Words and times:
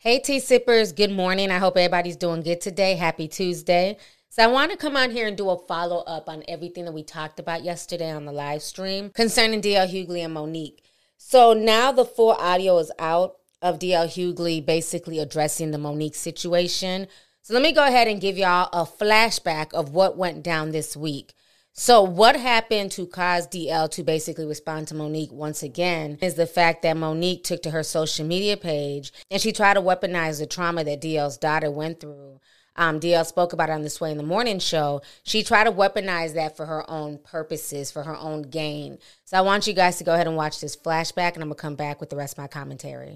Hey, 0.00 0.20
tea 0.20 0.38
sippers, 0.38 0.92
good 0.92 1.10
morning. 1.10 1.50
I 1.50 1.58
hope 1.58 1.76
everybody's 1.76 2.14
doing 2.14 2.42
good 2.42 2.60
today. 2.60 2.94
Happy 2.94 3.26
Tuesday. 3.26 3.96
So, 4.28 4.44
I 4.44 4.46
want 4.46 4.70
to 4.70 4.76
come 4.76 4.96
on 4.96 5.10
here 5.10 5.26
and 5.26 5.36
do 5.36 5.50
a 5.50 5.58
follow 5.58 6.04
up 6.04 6.28
on 6.28 6.44
everything 6.46 6.84
that 6.84 6.94
we 6.94 7.02
talked 7.02 7.40
about 7.40 7.64
yesterday 7.64 8.12
on 8.12 8.24
the 8.24 8.30
live 8.30 8.62
stream 8.62 9.10
concerning 9.10 9.60
DL 9.60 9.90
Hughley 9.90 10.24
and 10.24 10.34
Monique. 10.34 10.84
So, 11.16 11.52
now 11.52 11.90
the 11.90 12.04
full 12.04 12.30
audio 12.30 12.78
is 12.78 12.92
out 13.00 13.38
of 13.60 13.80
DL 13.80 14.06
Hughley 14.06 14.64
basically 14.64 15.18
addressing 15.18 15.72
the 15.72 15.78
Monique 15.78 16.14
situation. 16.14 17.08
So, 17.42 17.52
let 17.52 17.64
me 17.64 17.72
go 17.72 17.84
ahead 17.84 18.06
and 18.06 18.20
give 18.20 18.38
y'all 18.38 18.68
a 18.72 18.86
flashback 18.86 19.74
of 19.74 19.90
what 19.90 20.16
went 20.16 20.44
down 20.44 20.70
this 20.70 20.96
week. 20.96 21.34
So, 21.80 22.02
what 22.02 22.34
happened 22.34 22.90
to 22.92 23.06
cause 23.06 23.46
DL 23.46 23.88
to 23.92 24.02
basically 24.02 24.44
respond 24.44 24.88
to 24.88 24.96
Monique 24.96 25.30
once 25.30 25.62
again 25.62 26.18
is 26.20 26.34
the 26.34 26.44
fact 26.44 26.82
that 26.82 26.96
Monique 26.96 27.44
took 27.44 27.62
to 27.62 27.70
her 27.70 27.84
social 27.84 28.26
media 28.26 28.56
page 28.56 29.12
and 29.30 29.40
she 29.40 29.52
tried 29.52 29.74
to 29.74 29.80
weaponize 29.80 30.40
the 30.40 30.46
trauma 30.46 30.82
that 30.82 31.00
DL's 31.00 31.38
daughter 31.38 31.70
went 31.70 32.00
through. 32.00 32.40
Um, 32.74 32.98
DL 32.98 33.24
spoke 33.24 33.52
about 33.52 33.68
it 33.68 33.74
on 33.74 33.82
the 33.82 33.90
Sway 33.90 34.10
in 34.10 34.16
the 34.16 34.24
Morning 34.24 34.58
show. 34.58 35.02
She 35.22 35.44
tried 35.44 35.64
to 35.64 35.72
weaponize 35.72 36.34
that 36.34 36.56
for 36.56 36.66
her 36.66 36.88
own 36.90 37.18
purposes, 37.18 37.92
for 37.92 38.02
her 38.02 38.16
own 38.16 38.42
gain. 38.42 38.98
So, 39.24 39.38
I 39.38 39.42
want 39.42 39.68
you 39.68 39.72
guys 39.72 39.98
to 39.98 40.04
go 40.04 40.14
ahead 40.14 40.26
and 40.26 40.34
watch 40.34 40.60
this 40.60 40.76
flashback, 40.76 41.34
and 41.34 41.44
I'm 41.44 41.48
gonna 41.48 41.54
come 41.54 41.76
back 41.76 42.00
with 42.00 42.10
the 42.10 42.16
rest 42.16 42.34
of 42.34 42.38
my 42.38 42.48
commentary. 42.48 43.14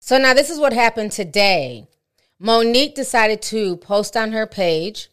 So, 0.00 0.18
now 0.18 0.34
this 0.34 0.50
is 0.50 0.58
what 0.58 0.72
happened 0.72 1.12
today. 1.12 1.86
Monique 2.44 2.94
decided 2.94 3.40
to 3.40 3.78
post 3.78 4.18
on 4.18 4.32
her 4.32 4.46
page 4.46 5.08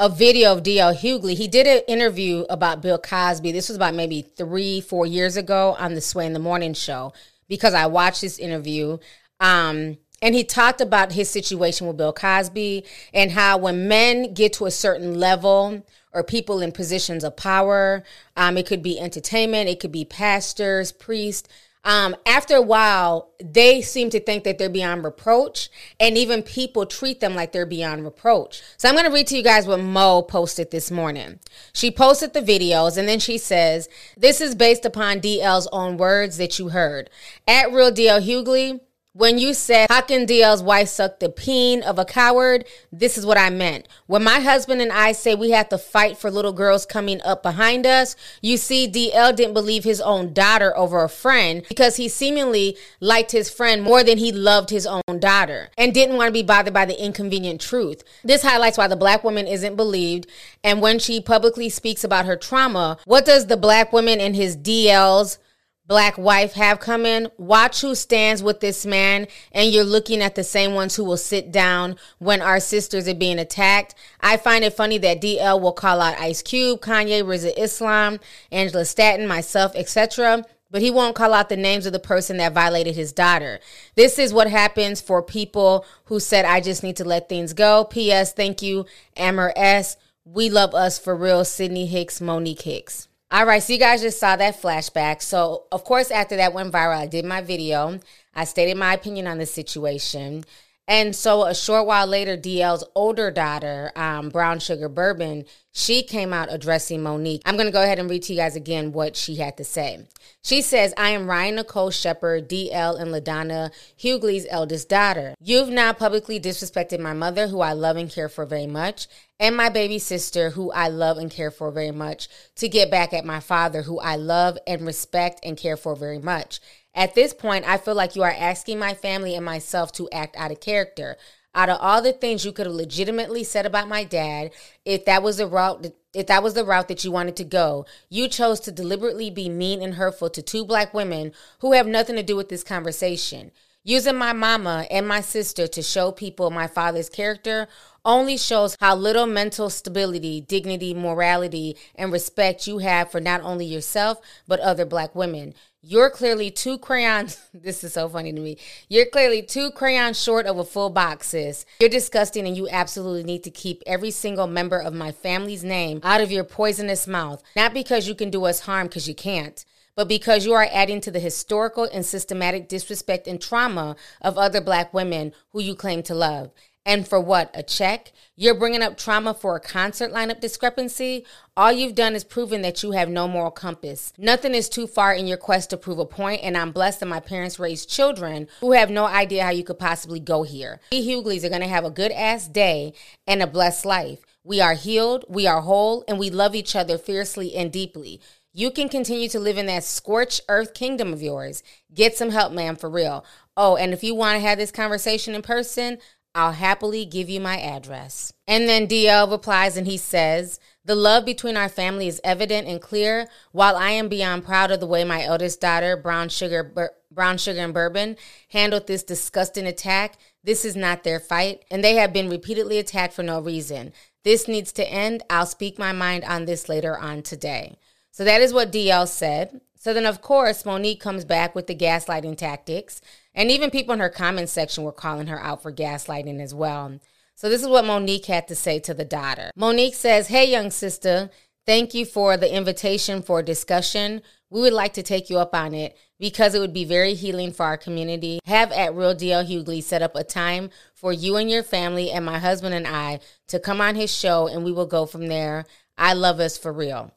a 0.00 0.08
video 0.08 0.50
of 0.50 0.64
DL 0.64 0.92
Hughley. 0.92 1.36
He 1.36 1.46
did 1.46 1.68
an 1.68 1.82
interview 1.86 2.44
about 2.50 2.82
Bill 2.82 2.98
Cosby. 2.98 3.52
This 3.52 3.68
was 3.68 3.76
about 3.76 3.94
maybe 3.94 4.22
three, 4.22 4.80
four 4.80 5.06
years 5.06 5.36
ago 5.36 5.76
on 5.78 5.94
the 5.94 6.00
Sway 6.00 6.26
in 6.26 6.32
the 6.32 6.40
Morning 6.40 6.74
show 6.74 7.12
because 7.46 7.74
I 7.74 7.86
watched 7.86 8.22
this 8.22 8.40
interview. 8.40 8.98
Um, 9.38 9.98
and 10.20 10.34
he 10.34 10.42
talked 10.42 10.80
about 10.80 11.12
his 11.12 11.30
situation 11.30 11.86
with 11.86 11.96
Bill 11.96 12.12
Cosby 12.12 12.84
and 13.12 13.30
how 13.30 13.56
when 13.56 13.86
men 13.86 14.34
get 14.34 14.52
to 14.54 14.66
a 14.66 14.72
certain 14.72 15.20
level 15.20 15.86
or 16.12 16.24
people 16.24 16.60
in 16.60 16.72
positions 16.72 17.22
of 17.22 17.36
power, 17.36 18.02
um, 18.36 18.58
it 18.58 18.66
could 18.66 18.82
be 18.82 18.98
entertainment, 18.98 19.68
it 19.68 19.78
could 19.78 19.92
be 19.92 20.04
pastors, 20.04 20.90
priests, 20.90 21.48
um, 21.84 22.16
after 22.24 22.56
a 22.56 22.62
while, 22.62 23.30
they 23.38 23.82
seem 23.82 24.08
to 24.10 24.20
think 24.20 24.44
that 24.44 24.56
they're 24.56 24.70
beyond 24.70 25.04
reproach, 25.04 25.68
and 26.00 26.16
even 26.16 26.42
people 26.42 26.86
treat 26.86 27.20
them 27.20 27.34
like 27.34 27.52
they're 27.52 27.66
beyond 27.66 28.04
reproach. 28.04 28.62
So 28.78 28.88
I'm 28.88 28.94
going 28.94 29.04
to 29.04 29.12
read 29.12 29.26
to 29.28 29.36
you 29.36 29.42
guys 29.42 29.66
what 29.66 29.80
Mo 29.80 30.22
posted 30.22 30.70
this 30.70 30.90
morning. 30.90 31.40
She 31.74 31.90
posted 31.90 32.32
the 32.32 32.40
videos, 32.40 32.96
and 32.96 33.06
then 33.06 33.20
she 33.20 33.36
says, 33.36 33.88
This 34.16 34.40
is 34.40 34.54
based 34.54 34.86
upon 34.86 35.20
DL's 35.20 35.68
own 35.72 35.98
words 35.98 36.38
that 36.38 36.58
you 36.58 36.70
heard. 36.70 37.10
At 37.46 37.70
Real 37.70 37.92
DL 37.92 38.24
Hughley, 38.24 38.80
when 39.14 39.38
you 39.38 39.54
said, 39.54 39.86
How 39.88 40.00
can 40.00 40.26
DL's 40.26 40.62
wife 40.62 40.88
suck 40.88 41.20
the 41.20 41.28
peen 41.28 41.82
of 41.82 41.98
a 41.98 42.04
coward? 42.04 42.64
This 42.92 43.16
is 43.16 43.24
what 43.24 43.38
I 43.38 43.48
meant. 43.48 43.88
When 44.06 44.24
my 44.24 44.40
husband 44.40 44.82
and 44.82 44.90
I 44.92 45.12
say 45.12 45.34
we 45.34 45.50
have 45.50 45.68
to 45.68 45.78
fight 45.78 46.18
for 46.18 46.30
little 46.30 46.52
girls 46.52 46.84
coming 46.84 47.22
up 47.22 47.42
behind 47.42 47.86
us, 47.86 48.16
you 48.42 48.56
see, 48.56 48.90
DL 48.90 49.34
didn't 49.34 49.54
believe 49.54 49.84
his 49.84 50.00
own 50.00 50.32
daughter 50.32 50.76
over 50.76 51.02
a 51.04 51.08
friend 51.08 51.64
because 51.68 51.96
he 51.96 52.08
seemingly 52.08 52.76
liked 53.00 53.30
his 53.30 53.48
friend 53.48 53.82
more 53.82 54.02
than 54.02 54.18
he 54.18 54.32
loved 54.32 54.70
his 54.70 54.86
own 54.86 55.20
daughter 55.20 55.70
and 55.78 55.94
didn't 55.94 56.16
want 56.16 56.28
to 56.28 56.32
be 56.32 56.42
bothered 56.42 56.74
by 56.74 56.84
the 56.84 57.00
inconvenient 57.02 57.60
truth. 57.60 58.02
This 58.24 58.42
highlights 58.42 58.78
why 58.78 58.88
the 58.88 58.96
black 58.96 59.22
woman 59.22 59.46
isn't 59.46 59.76
believed. 59.76 60.26
And 60.64 60.82
when 60.82 60.98
she 60.98 61.20
publicly 61.20 61.68
speaks 61.68 62.02
about 62.02 62.26
her 62.26 62.36
trauma, 62.36 62.98
what 63.04 63.24
does 63.24 63.46
the 63.46 63.56
black 63.56 63.92
woman 63.92 64.20
and 64.20 64.34
his 64.34 64.56
DL's 64.56 65.38
black 65.86 66.16
wife 66.16 66.54
have 66.54 66.80
come 66.80 67.04
in, 67.04 67.30
watch 67.36 67.80
who 67.80 67.94
stands 67.94 68.42
with 68.42 68.60
this 68.60 68.86
man, 68.86 69.26
and 69.52 69.70
you're 69.70 69.84
looking 69.84 70.22
at 70.22 70.34
the 70.34 70.44
same 70.44 70.74
ones 70.74 70.96
who 70.96 71.04
will 71.04 71.16
sit 71.16 71.52
down 71.52 71.96
when 72.18 72.40
our 72.40 72.60
sisters 72.60 73.06
are 73.08 73.14
being 73.14 73.38
attacked. 73.38 73.94
I 74.20 74.36
find 74.36 74.64
it 74.64 74.74
funny 74.74 74.98
that 74.98 75.20
DL 75.20 75.60
will 75.60 75.72
call 75.72 76.00
out 76.00 76.18
Ice 76.18 76.42
Cube, 76.42 76.80
Kanye, 76.80 77.22
Rizza 77.22 77.52
Islam, 77.56 78.18
Angela 78.50 78.84
Stanton, 78.84 79.28
myself, 79.28 79.72
etc. 79.74 80.44
But 80.70 80.82
he 80.82 80.90
won't 80.90 81.14
call 81.14 81.34
out 81.34 81.50
the 81.50 81.56
names 81.56 81.86
of 81.86 81.92
the 81.92 82.00
person 82.00 82.38
that 82.38 82.52
violated 82.52 82.96
his 82.96 83.12
daughter. 83.12 83.60
This 83.94 84.18
is 84.18 84.32
what 84.32 84.50
happens 84.50 85.00
for 85.00 85.22
people 85.22 85.86
who 86.06 86.18
said, 86.18 86.44
I 86.44 86.60
just 86.60 86.82
need 86.82 86.96
to 86.96 87.04
let 87.04 87.28
things 87.28 87.52
go. 87.52 87.84
P.S. 87.84 88.32
Thank 88.32 88.60
you, 88.60 88.86
Amber 89.16 89.52
S. 89.54 89.96
We 90.24 90.48
love 90.50 90.74
us 90.74 90.98
for 90.98 91.14
real, 91.14 91.44
Sidney 91.44 91.86
Hicks, 91.86 92.20
Monique 92.20 92.62
Hicks. 92.62 93.08
All 93.34 93.46
right, 93.46 93.60
so 93.60 93.72
you 93.72 93.80
guys 93.80 94.00
just 94.00 94.20
saw 94.20 94.36
that 94.36 94.62
flashback. 94.62 95.20
So, 95.20 95.64
of 95.72 95.82
course, 95.82 96.12
after 96.12 96.36
that 96.36 96.54
went 96.54 96.72
viral, 96.72 96.98
I 96.98 97.06
did 97.06 97.24
my 97.24 97.40
video. 97.40 97.98
I 98.32 98.44
stated 98.44 98.76
my 98.76 98.94
opinion 98.94 99.26
on 99.26 99.38
the 99.38 99.46
situation. 99.46 100.44
And 100.86 101.16
so, 101.16 101.44
a 101.44 101.54
short 101.54 101.86
while 101.86 102.06
later, 102.06 102.36
DL's 102.36 102.84
older 102.94 103.30
daughter, 103.30 103.90
um, 103.96 104.28
Brown 104.28 104.58
Sugar 104.58 104.90
Bourbon, 104.90 105.46
she 105.72 106.02
came 106.02 106.32
out 106.34 106.52
addressing 106.52 107.02
Monique. 107.02 107.40
I'm 107.46 107.56
going 107.56 107.66
to 107.66 107.72
go 107.72 107.82
ahead 107.82 107.98
and 107.98 108.08
read 108.08 108.22
to 108.24 108.34
you 108.34 108.38
guys 108.38 108.54
again 108.54 108.92
what 108.92 109.16
she 109.16 109.36
had 109.36 109.56
to 109.56 109.64
say. 109.64 110.06
She 110.44 110.60
says, 110.60 110.92
I 110.98 111.10
am 111.10 111.26
Ryan 111.26 111.56
Nicole 111.56 111.90
Shepard, 111.90 112.50
DL 112.50 113.00
and 113.00 113.10
LaDonna 113.10 113.72
Hughley's 113.96 114.46
eldest 114.50 114.90
daughter. 114.90 115.34
You've 115.40 115.70
now 115.70 115.94
publicly 115.94 116.38
disrespected 116.38 117.00
my 117.00 117.14
mother, 117.14 117.48
who 117.48 117.60
I 117.62 117.72
love 117.72 117.96
and 117.96 118.10
care 118.10 118.28
for 118.28 118.44
very 118.44 118.66
much, 118.66 119.08
and 119.40 119.56
my 119.56 119.70
baby 119.70 119.98
sister, 119.98 120.50
who 120.50 120.70
I 120.70 120.88
love 120.88 121.16
and 121.16 121.30
care 121.30 121.50
for 121.50 121.70
very 121.70 121.90
much, 121.90 122.28
to 122.56 122.68
get 122.68 122.90
back 122.90 123.14
at 123.14 123.24
my 123.24 123.40
father, 123.40 123.82
who 123.82 123.98
I 123.98 124.16
love 124.16 124.58
and 124.66 124.86
respect 124.86 125.40
and 125.42 125.56
care 125.56 125.78
for 125.78 125.96
very 125.96 126.18
much. 126.18 126.60
At 126.94 127.14
this 127.14 127.34
point, 127.34 127.66
I 127.66 127.76
feel 127.76 127.94
like 127.94 128.14
you 128.14 128.22
are 128.22 128.34
asking 128.36 128.78
my 128.78 128.94
family 128.94 129.34
and 129.34 129.44
myself 129.44 129.90
to 129.92 130.08
act 130.10 130.36
out 130.36 130.52
of 130.52 130.60
character. 130.60 131.16
Out 131.54 131.68
of 131.68 131.78
all 131.80 132.02
the 132.02 132.12
things 132.12 132.44
you 132.44 132.52
could 132.52 132.66
have 132.66 132.74
legitimately 132.74 133.44
said 133.44 133.66
about 133.66 133.88
my 133.88 134.04
dad, 134.04 134.50
if 134.84 135.04
that 135.04 135.22
was 135.22 135.36
the 135.36 135.46
route 135.46 135.92
if 136.12 136.28
that 136.28 136.44
was 136.44 136.54
the 136.54 136.64
route 136.64 136.86
that 136.88 137.04
you 137.04 137.10
wanted 137.10 137.34
to 137.36 137.44
go, 137.44 137.86
you 138.08 138.28
chose 138.28 138.60
to 138.60 138.70
deliberately 138.72 139.30
be 139.30 139.48
mean 139.48 139.82
and 139.82 139.94
hurtful 139.94 140.30
to 140.30 140.42
two 140.42 140.64
black 140.64 140.94
women 140.94 141.32
who 141.58 141.72
have 141.72 141.88
nothing 141.88 142.14
to 142.14 142.22
do 142.22 142.36
with 142.36 142.48
this 142.48 142.62
conversation. 142.62 143.50
Using 143.82 144.16
my 144.16 144.32
mama 144.32 144.86
and 144.90 145.06
my 145.06 145.20
sister 145.20 145.66
to 145.66 145.82
show 145.82 146.12
people 146.12 146.50
my 146.50 146.68
father's 146.68 147.10
character 147.10 147.68
only 148.04 148.36
shows 148.36 148.76
how 148.80 148.94
little 148.94 149.26
mental 149.26 149.68
stability, 149.68 150.40
dignity, 150.40 150.94
morality, 150.94 151.76
and 151.96 152.12
respect 152.12 152.66
you 152.66 152.78
have 152.78 153.10
for 153.10 153.20
not 153.20 153.42
only 153.42 153.66
yourself, 153.66 154.20
but 154.46 154.60
other 154.60 154.86
black 154.86 155.14
women. 155.14 155.52
You're 155.86 156.08
clearly 156.08 156.50
two 156.50 156.78
crayons. 156.78 157.38
This 157.52 157.84
is 157.84 157.92
so 157.92 158.08
funny 158.08 158.32
to 158.32 158.40
me. 158.40 158.56
You're 158.88 159.04
clearly 159.04 159.42
two 159.42 159.70
crayons 159.70 160.20
short 160.20 160.46
of 160.46 160.58
a 160.58 160.64
full 160.64 160.88
box, 160.88 161.28
sis. 161.28 161.66
You're 161.78 161.90
disgusting, 161.90 162.46
and 162.46 162.56
you 162.56 162.68
absolutely 162.70 163.22
need 163.22 163.44
to 163.44 163.50
keep 163.50 163.82
every 163.86 164.10
single 164.10 164.46
member 164.46 164.78
of 164.78 164.94
my 164.94 165.12
family's 165.12 165.62
name 165.62 166.00
out 166.02 166.22
of 166.22 166.32
your 166.32 166.44
poisonous 166.44 167.06
mouth. 167.06 167.42
Not 167.54 167.74
because 167.74 168.08
you 168.08 168.14
can 168.14 168.30
do 168.30 168.44
us 168.44 168.60
harm, 168.60 168.86
because 168.86 169.08
you 169.08 169.14
can't 169.14 169.64
but 169.96 170.08
because 170.08 170.44
you 170.44 170.52
are 170.52 170.66
adding 170.72 171.00
to 171.00 171.10
the 171.10 171.20
historical 171.20 171.88
and 171.92 172.04
systematic 172.04 172.68
disrespect 172.68 173.28
and 173.28 173.40
trauma 173.40 173.94
of 174.20 174.36
other 174.36 174.60
black 174.60 174.92
women 174.92 175.32
who 175.50 175.60
you 175.60 175.74
claim 175.74 176.02
to 176.02 176.14
love. 176.14 176.50
And 176.86 177.08
for 177.08 177.18
what? 177.18 177.50
A 177.54 177.62
check? 177.62 178.12
You're 178.36 178.54
bringing 178.54 178.82
up 178.82 178.98
trauma 178.98 179.32
for 179.32 179.56
a 179.56 179.60
concert 179.60 180.12
lineup 180.12 180.40
discrepancy? 180.40 181.24
All 181.56 181.72
you've 181.72 181.94
done 181.94 182.14
is 182.14 182.24
proven 182.24 182.60
that 182.62 182.82
you 182.82 182.90
have 182.92 183.08
no 183.08 183.26
moral 183.26 183.50
compass. 183.50 184.12
Nothing 184.18 184.54
is 184.54 184.68
too 184.68 184.86
far 184.86 185.14
in 185.14 185.26
your 185.26 185.38
quest 185.38 185.70
to 185.70 185.78
prove 185.78 185.98
a 185.98 186.04
point, 186.04 186.42
and 186.42 186.56
I'm 186.56 186.72
blessed 186.72 187.00
that 187.00 187.06
my 187.06 187.20
parents 187.20 187.58
raised 187.58 187.88
children 187.88 188.48
who 188.60 188.72
have 188.72 188.90
no 188.90 189.06
idea 189.06 189.44
how 189.44 189.50
you 189.50 189.64
could 189.64 189.78
possibly 189.78 190.20
go 190.20 190.42
here. 190.42 190.80
We 190.92 191.02
Hughleys 191.02 191.44
are 191.44 191.48
going 191.48 191.62
to 191.62 191.68
have 191.68 191.84
a 191.84 191.90
good 191.90 192.12
ass 192.12 192.48
day 192.48 192.92
and 193.26 193.40
a 193.40 193.46
blessed 193.46 193.86
life. 193.86 194.20
We 194.42 194.60
are 194.60 194.74
healed, 194.74 195.24
we 195.26 195.46
are 195.46 195.62
whole, 195.62 196.04
and 196.06 196.18
we 196.18 196.28
love 196.28 196.54
each 196.54 196.76
other 196.76 196.98
fiercely 196.98 197.54
and 197.54 197.72
deeply. 197.72 198.20
You 198.52 198.70
can 198.70 198.88
continue 198.88 199.28
to 199.30 199.40
live 199.40 199.56
in 199.58 199.66
that 199.66 199.84
scorched 199.84 200.42
earth 200.48 200.74
kingdom 200.74 201.12
of 201.12 201.22
yours. 201.22 201.62
Get 201.92 202.16
some 202.16 202.30
help, 202.30 202.52
man, 202.52 202.76
for 202.76 202.90
real. 202.90 203.24
Oh, 203.56 203.76
and 203.76 203.92
if 203.92 204.04
you 204.04 204.14
want 204.14 204.36
to 204.36 204.46
have 204.46 204.58
this 204.58 204.70
conversation 204.70 205.34
in 205.34 205.42
person, 205.42 205.98
I'll 206.34 206.52
happily 206.52 207.04
give 207.04 207.30
you 207.30 207.40
my 207.40 207.60
address. 207.60 208.32
And 208.46 208.68
then 208.68 208.88
DL 208.88 209.30
replies 209.30 209.76
and 209.76 209.86
he 209.86 209.96
says, 209.96 210.58
The 210.84 210.96
love 210.96 211.24
between 211.24 211.56
our 211.56 211.68
family 211.68 212.08
is 212.08 212.20
evident 212.24 212.66
and 212.66 212.80
clear. 212.80 213.28
While 213.52 213.76
I 213.76 213.90
am 213.90 214.08
beyond 214.08 214.44
proud 214.44 214.70
of 214.70 214.80
the 214.80 214.86
way 214.86 215.04
my 215.04 215.22
eldest 215.22 215.60
daughter, 215.60 215.96
Brown 215.96 216.28
Sugar 216.28 216.64
Bur- 216.64 216.94
Brown 217.10 217.38
Sugar 217.38 217.60
and 217.60 217.72
Bourbon, 217.72 218.16
handled 218.48 218.86
this 218.86 219.04
disgusting 219.04 219.66
attack. 219.66 220.18
This 220.42 220.64
is 220.64 220.74
not 220.74 221.04
their 221.04 221.20
fight, 221.20 221.64
and 221.70 221.84
they 221.84 221.94
have 221.94 222.12
been 222.12 222.28
repeatedly 222.28 222.78
attacked 222.78 223.14
for 223.14 223.22
no 223.22 223.40
reason. 223.40 223.92
This 224.24 224.48
needs 224.48 224.72
to 224.72 224.90
end. 224.90 225.22
I'll 225.30 225.46
speak 225.46 225.78
my 225.78 225.92
mind 225.92 226.24
on 226.24 226.46
this 226.46 226.68
later 226.68 226.98
on 226.98 227.22
today. 227.22 227.78
So 228.10 228.24
that 228.24 228.40
is 228.40 228.52
what 228.52 228.72
DL 228.72 229.06
said. 229.06 229.60
So 229.84 229.92
then, 229.92 230.06
of 230.06 230.22
course, 230.22 230.64
Monique 230.64 230.98
comes 230.98 231.26
back 231.26 231.54
with 231.54 231.66
the 231.66 231.74
gaslighting 231.74 232.38
tactics. 232.38 233.02
And 233.34 233.50
even 233.50 233.70
people 233.70 233.92
in 233.92 234.00
her 234.00 234.08
comment 234.08 234.48
section 234.48 234.82
were 234.82 234.92
calling 234.92 235.26
her 235.26 235.38
out 235.38 235.62
for 235.62 235.70
gaslighting 235.70 236.40
as 236.40 236.54
well. 236.54 237.00
So 237.34 237.50
this 237.50 237.60
is 237.60 237.68
what 237.68 237.84
Monique 237.84 238.24
had 238.24 238.48
to 238.48 238.54
say 238.54 238.78
to 238.78 238.94
the 238.94 239.04
daughter. 239.04 239.50
Monique 239.54 239.94
says, 239.94 240.28
Hey, 240.28 240.50
young 240.50 240.70
sister, 240.70 241.28
thank 241.66 241.92
you 241.92 242.06
for 242.06 242.38
the 242.38 242.50
invitation 242.50 243.20
for 243.20 243.42
discussion. 243.42 244.22
We 244.48 244.62
would 244.62 244.72
like 244.72 244.94
to 244.94 245.02
take 245.02 245.28
you 245.28 245.36
up 245.36 245.54
on 245.54 245.74
it 245.74 245.98
because 246.18 246.54
it 246.54 246.60
would 246.60 246.72
be 246.72 246.86
very 246.86 247.12
healing 247.12 247.52
for 247.52 247.66
our 247.66 247.76
community. 247.76 248.40
Have 248.46 248.72
at 248.72 248.94
Real 248.94 249.14
DL 249.14 249.46
Hughley 249.46 249.82
set 249.82 250.00
up 250.00 250.16
a 250.16 250.24
time 250.24 250.70
for 250.94 251.12
you 251.12 251.36
and 251.36 251.50
your 251.50 251.62
family 251.62 252.10
and 252.10 252.24
my 252.24 252.38
husband 252.38 252.74
and 252.74 252.86
I 252.86 253.20
to 253.48 253.60
come 253.60 253.82
on 253.82 253.96
his 253.96 254.16
show 254.16 254.46
and 254.46 254.64
we 254.64 254.72
will 254.72 254.86
go 254.86 255.04
from 255.04 255.26
there. 255.26 255.66
I 255.98 256.14
love 256.14 256.40
us 256.40 256.56
for 256.56 256.72
real. 256.72 257.12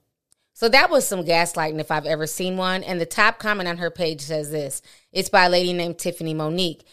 So 0.57 0.68
that 0.69 0.89
was 0.89 1.07
some 1.07 1.24
gaslighting 1.24 1.80
if 1.80 1.92
I've 1.92 2.07
ever 2.07 2.25
seen 2.25 2.57
one. 2.57 2.81
And 2.81 3.00
the 3.00 3.06
top 3.06 3.38
comment 3.38 3.69
on 3.69 3.77
her 3.77 3.92
page 3.92 4.21
says 4.21 4.50
this 4.50 4.81
it's 5.12 5.30
by 5.30 5.45
a 5.45 5.50
lady 5.50 5.71
named 5.71 6.00
Tiffany 6.00 6.33
Monique. 6.33 6.83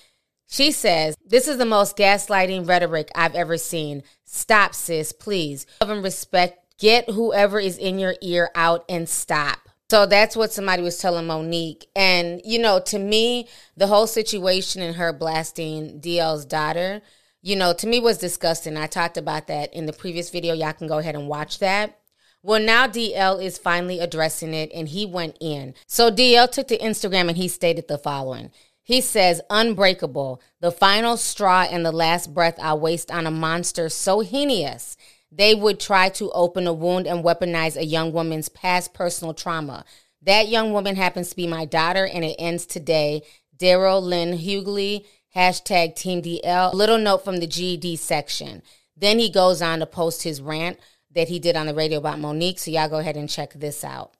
She 0.46 0.70
says, 0.70 1.16
This 1.24 1.48
is 1.48 1.56
the 1.56 1.64
most 1.64 1.96
gaslighting 1.96 2.68
rhetoric 2.68 3.08
I've 3.14 3.34
ever 3.34 3.56
seen. 3.56 4.02
Stop, 4.26 4.74
sis, 4.74 5.12
please. 5.12 5.64
Love 5.80 5.88
and 5.88 6.04
respect. 6.04 6.58
Get 6.78 7.08
whoever 7.08 7.58
is 7.58 7.78
in 7.78 7.98
your 7.98 8.16
ear 8.20 8.50
out 8.54 8.84
and 8.86 9.08
stop. 9.08 9.60
So 9.88 10.04
that's 10.04 10.36
what 10.36 10.52
somebody 10.52 10.82
was 10.82 10.98
telling 10.98 11.26
Monique. 11.26 11.86
And, 11.96 12.42
you 12.44 12.58
know, 12.58 12.80
to 12.80 12.98
me, 12.98 13.48
the 13.78 13.86
whole 13.86 14.06
situation 14.06 14.82
and 14.82 14.96
her 14.96 15.14
blasting 15.14 16.00
DL's 16.00 16.44
daughter, 16.44 17.00
you 17.40 17.56
know, 17.56 17.72
to 17.72 17.86
me 17.86 17.98
was 17.98 18.18
disgusting. 18.18 18.76
I 18.76 18.88
talked 18.88 19.16
about 19.16 19.46
that 19.46 19.72
in 19.72 19.86
the 19.86 19.94
previous 19.94 20.28
video. 20.28 20.52
Y'all 20.52 20.74
can 20.74 20.86
go 20.86 20.98
ahead 20.98 21.14
and 21.14 21.28
watch 21.28 21.60
that. 21.60 21.98
Well, 22.46 22.60
now 22.60 22.86
DL 22.86 23.42
is 23.42 23.56
finally 23.56 24.00
addressing 24.00 24.52
it 24.52 24.70
and 24.74 24.86
he 24.86 25.06
went 25.06 25.38
in. 25.40 25.72
So 25.86 26.10
DL 26.10 26.50
took 26.50 26.68
to 26.68 26.76
Instagram 26.76 27.28
and 27.28 27.38
he 27.38 27.48
stated 27.48 27.88
the 27.88 27.96
following. 27.96 28.50
He 28.82 29.00
says, 29.00 29.40
Unbreakable, 29.48 30.42
the 30.60 30.70
final 30.70 31.16
straw 31.16 31.62
and 31.62 31.86
the 31.86 31.90
last 31.90 32.34
breath 32.34 32.58
I 32.60 32.74
waste 32.74 33.10
on 33.10 33.26
a 33.26 33.30
monster 33.30 33.88
so 33.88 34.20
heinous. 34.20 34.98
They 35.32 35.54
would 35.54 35.80
try 35.80 36.10
to 36.10 36.30
open 36.32 36.66
a 36.66 36.74
wound 36.74 37.06
and 37.06 37.24
weaponize 37.24 37.78
a 37.78 37.86
young 37.86 38.12
woman's 38.12 38.50
past 38.50 38.92
personal 38.92 39.32
trauma. 39.32 39.86
That 40.20 40.48
young 40.48 40.74
woman 40.74 40.96
happens 40.96 41.30
to 41.30 41.36
be 41.36 41.46
my 41.46 41.64
daughter, 41.64 42.06
and 42.06 42.26
it 42.26 42.36
ends 42.38 42.66
today. 42.66 43.22
Darryl 43.56 44.02
Lynn 44.02 44.36
Hughley, 44.36 45.06
hashtag 45.34 45.96
Team 45.96 46.20
DL. 46.20 46.74
Little 46.74 46.98
note 46.98 47.24
from 47.24 47.38
the 47.38 47.46
GED 47.46 47.96
section. 47.96 48.62
Then 48.96 49.18
he 49.18 49.30
goes 49.30 49.60
on 49.62 49.80
to 49.80 49.86
post 49.86 50.22
his 50.22 50.40
rant 50.40 50.78
that 51.14 51.28
he 51.28 51.38
did 51.38 51.56
on 51.56 51.66
the 51.66 51.74
radio 51.74 51.98
about 51.98 52.18
Monique. 52.18 52.58
So 52.58 52.70
y'all 52.70 52.88
go 52.88 52.98
ahead 52.98 53.16
and 53.16 53.28
check 53.28 53.52
this 53.54 53.84
out. 53.84 54.12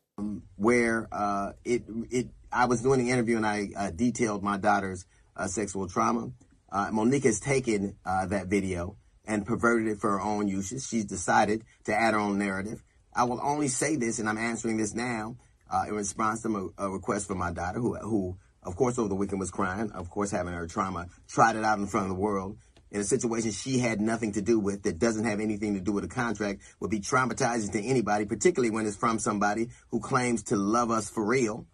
Where 0.56 1.08
uh, 1.12 1.52
it 1.64 1.84
it 2.10 2.28
I 2.52 2.66
was 2.66 2.82
doing 2.82 3.04
the 3.04 3.10
interview 3.10 3.36
and 3.36 3.46
I 3.46 3.68
uh, 3.76 3.90
detailed 3.90 4.42
my 4.42 4.56
daughter's 4.56 5.06
uh, 5.36 5.48
sexual 5.48 5.88
trauma. 5.88 6.30
Uh, 6.70 6.90
Monique 6.92 7.24
has 7.24 7.40
taken 7.40 7.96
uh, 8.04 8.26
that 8.26 8.46
video 8.46 8.96
and 9.26 9.46
perverted 9.46 9.88
it 9.88 9.98
for 9.98 10.10
her 10.10 10.20
own 10.20 10.48
uses. 10.48 10.86
She's 10.86 11.04
decided 11.04 11.64
to 11.84 11.94
add 11.94 12.14
her 12.14 12.20
own 12.20 12.38
narrative. 12.38 12.82
I 13.14 13.24
will 13.24 13.40
only 13.42 13.68
say 13.68 13.96
this, 13.96 14.18
and 14.18 14.28
I'm 14.28 14.38
answering 14.38 14.76
this 14.76 14.94
now 14.94 15.36
uh, 15.70 15.84
in 15.88 15.94
response 15.94 16.42
to 16.42 16.72
a, 16.78 16.86
a 16.86 16.90
request 16.90 17.26
from 17.26 17.38
my 17.38 17.52
daughter, 17.52 17.80
who 17.80 17.96
who 17.96 18.38
of 18.62 18.76
course 18.76 18.98
over 18.98 19.08
the 19.08 19.14
weekend 19.14 19.40
was 19.40 19.50
crying, 19.50 19.90
of 19.92 20.10
course 20.10 20.30
having 20.30 20.54
her 20.54 20.66
trauma, 20.66 21.06
tried 21.28 21.56
it 21.56 21.64
out 21.64 21.78
in 21.78 21.86
front 21.86 22.06
of 22.06 22.16
the 22.16 22.20
world 22.20 22.56
in 22.94 23.00
a 23.00 23.04
situation 23.04 23.50
she 23.50 23.80
had 23.80 24.00
nothing 24.00 24.32
to 24.32 24.40
do 24.40 24.60
with 24.60 24.84
that 24.84 25.00
doesn't 25.00 25.24
have 25.24 25.40
anything 25.40 25.74
to 25.74 25.80
do 25.80 25.90
with 25.90 26.04
a 26.04 26.08
contract 26.08 26.62
would 26.78 26.92
be 26.92 27.00
traumatizing 27.00 27.72
to 27.72 27.82
anybody, 27.82 28.24
particularly 28.24 28.70
when 28.70 28.86
it's 28.86 28.96
from 28.96 29.18
somebody 29.18 29.68
who 29.90 29.98
claims 29.98 30.44
to 30.44 30.56
love 30.56 30.92
us 30.92 31.10
for 31.10 31.26
real. 31.26 31.66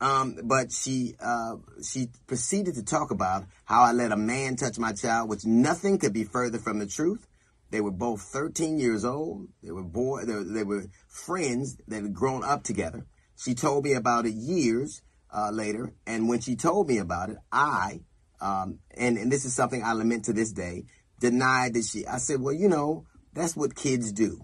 Um, 0.00 0.38
but 0.44 0.72
she 0.72 1.14
uh, 1.20 1.56
she 1.82 2.08
proceeded 2.26 2.74
to 2.76 2.82
talk 2.82 3.10
about 3.10 3.44
how 3.66 3.82
I 3.82 3.92
let 3.92 4.12
a 4.12 4.16
man 4.16 4.56
touch 4.56 4.78
my 4.78 4.92
child, 4.92 5.28
which 5.28 5.44
nothing 5.44 5.98
could 5.98 6.14
be 6.14 6.24
further 6.24 6.58
from 6.58 6.78
the 6.78 6.86
truth. 6.86 7.28
They 7.70 7.82
were 7.82 7.90
both 7.90 8.22
13 8.22 8.78
years 8.78 9.04
old. 9.04 9.48
They 9.62 9.72
were 9.72 9.82
boy. 9.82 10.24
They, 10.24 10.42
they 10.42 10.64
were 10.64 10.86
friends 11.06 11.76
that 11.88 12.02
had 12.02 12.14
grown 12.14 12.42
up 12.42 12.62
together. 12.62 13.06
She 13.36 13.54
told 13.54 13.84
me 13.84 13.92
about 13.92 14.24
it 14.24 14.32
years 14.32 15.02
uh, 15.30 15.50
later, 15.50 15.92
and 16.06 16.30
when 16.30 16.40
she 16.40 16.56
told 16.56 16.88
me 16.88 16.96
about 16.96 17.28
it, 17.28 17.36
I 17.52 18.00
um, 18.40 18.78
and, 18.96 19.16
and 19.18 19.30
this 19.30 19.44
is 19.44 19.54
something 19.54 19.82
I 19.84 19.92
lament 19.92 20.26
to 20.26 20.32
this 20.32 20.52
day, 20.52 20.84
denied 21.20 21.74
that 21.74 21.84
she, 21.84 22.06
I 22.06 22.18
said, 22.18 22.40
well, 22.40 22.54
you 22.54 22.68
know, 22.68 23.06
that's 23.32 23.56
what 23.56 23.74
kids 23.74 24.12
do. 24.12 24.40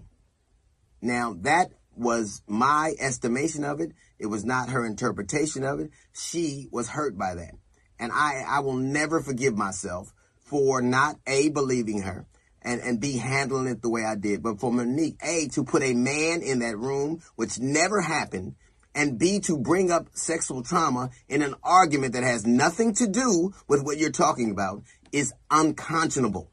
Now, 1.01 1.35
that 1.41 1.71
was 1.95 2.41
my 2.47 2.93
estimation 2.99 3.63
of 3.63 3.79
it. 3.79 3.91
It 4.19 4.27
was 4.27 4.45
not 4.45 4.69
her 4.69 4.85
interpretation 4.85 5.63
of 5.63 5.79
it. 5.79 5.91
She 6.13 6.67
was 6.71 6.89
hurt 6.89 7.17
by 7.17 7.35
that. 7.35 7.55
And 7.99 8.11
I, 8.11 8.43
I 8.47 8.59
will 8.61 8.75
never 8.75 9.21
forgive 9.21 9.55
myself 9.55 10.13
for 10.39 10.81
not 10.81 11.17
A, 11.27 11.49
believing 11.49 12.01
her 12.01 12.25
and, 12.61 12.81
and 12.81 12.99
B, 12.99 13.17
handling 13.17 13.67
it 13.67 13.81
the 13.81 13.89
way 13.89 14.03
I 14.05 14.15
did. 14.15 14.41
But 14.41 14.59
for 14.59 14.71
Monique, 14.71 15.19
A, 15.23 15.47
to 15.49 15.63
put 15.63 15.83
a 15.83 15.93
man 15.93 16.41
in 16.41 16.59
that 16.59 16.77
room, 16.77 17.21
which 17.35 17.59
never 17.59 18.01
happened, 18.01 18.55
and 18.95 19.17
B, 19.17 19.39
to 19.41 19.57
bring 19.57 19.91
up 19.91 20.07
sexual 20.13 20.63
trauma 20.63 21.09
in 21.27 21.41
an 21.41 21.55
argument 21.63 22.13
that 22.13 22.23
has 22.23 22.45
nothing 22.45 22.93
to 22.95 23.07
do 23.07 23.53
with 23.67 23.83
what 23.83 23.97
you're 23.97 24.11
talking 24.11 24.51
about 24.51 24.83
is 25.11 25.33
unconscionable. 25.49 26.49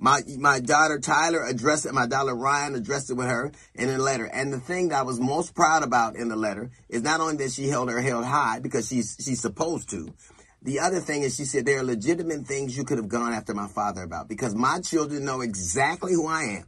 My 0.00 0.22
my 0.38 0.60
daughter 0.60 1.00
Tyler 1.00 1.44
addressed 1.44 1.84
it. 1.84 1.92
My 1.92 2.06
daughter 2.06 2.34
Ryan 2.34 2.76
addressed 2.76 3.10
it 3.10 3.14
with 3.14 3.26
her 3.26 3.50
in 3.74 3.88
a 3.88 3.98
letter. 3.98 4.26
And 4.26 4.52
the 4.52 4.60
thing 4.60 4.88
that 4.88 5.00
I 5.00 5.02
was 5.02 5.18
most 5.18 5.56
proud 5.56 5.82
about 5.82 6.14
in 6.14 6.28
the 6.28 6.36
letter 6.36 6.70
is 6.88 7.02
not 7.02 7.20
only 7.20 7.36
that 7.38 7.50
she 7.50 7.68
held 7.68 7.90
her 7.90 8.00
head 8.00 8.24
high 8.24 8.60
because 8.60 8.88
she's 8.88 9.16
she's 9.18 9.40
supposed 9.40 9.90
to. 9.90 10.14
The 10.62 10.80
other 10.80 11.00
thing 11.00 11.22
is 11.22 11.36
she 11.36 11.44
said 11.44 11.66
there 11.66 11.80
are 11.80 11.84
legitimate 11.84 12.46
things 12.46 12.76
you 12.76 12.84
could 12.84 12.98
have 12.98 13.08
gone 13.08 13.32
after 13.32 13.54
my 13.54 13.66
father 13.66 14.02
about 14.02 14.28
because 14.28 14.54
my 14.54 14.80
children 14.80 15.24
know 15.24 15.40
exactly 15.40 16.12
who 16.12 16.28
I 16.28 16.42
am. 16.42 16.64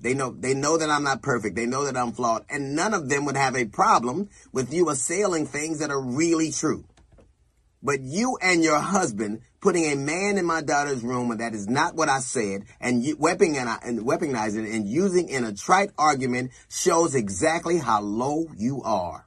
They 0.00 0.14
know 0.14 0.30
they 0.30 0.54
know 0.54 0.76
that 0.76 0.90
I'm 0.90 1.04
not 1.04 1.22
perfect. 1.22 1.56
They 1.56 1.66
know 1.66 1.84
that 1.84 1.96
I'm 1.96 2.12
flawed. 2.12 2.44
And 2.50 2.76
none 2.76 2.94
of 2.94 3.08
them 3.08 3.24
would 3.24 3.36
have 3.36 3.56
a 3.56 3.64
problem 3.64 4.28
with 4.52 4.72
you 4.72 4.90
assailing 4.90 5.46
things 5.46 5.78
that 5.78 5.90
are 5.90 6.00
really 6.00 6.50
true. 6.50 6.84
But 7.82 8.00
you 8.00 8.36
and 8.42 8.62
your 8.62 8.80
husband 8.80 9.42
putting 9.60 9.84
a 9.84 9.96
man 9.96 10.38
in 10.38 10.44
my 10.44 10.60
daughter's 10.60 11.02
room 11.02 11.30
and 11.30 11.40
that 11.40 11.54
is 11.54 11.68
not 11.68 11.94
what 11.94 12.08
I 12.08 12.20
said 12.20 12.64
and 12.80 13.04
weaponizing 13.04 14.66
it 14.66 14.74
and 14.74 14.88
using 14.88 15.28
in 15.28 15.44
a 15.44 15.54
trite 15.54 15.90
argument 15.98 16.52
shows 16.68 17.14
exactly 17.14 17.78
how 17.78 18.00
low 18.00 18.46
you 18.56 18.82
are. 18.82 19.26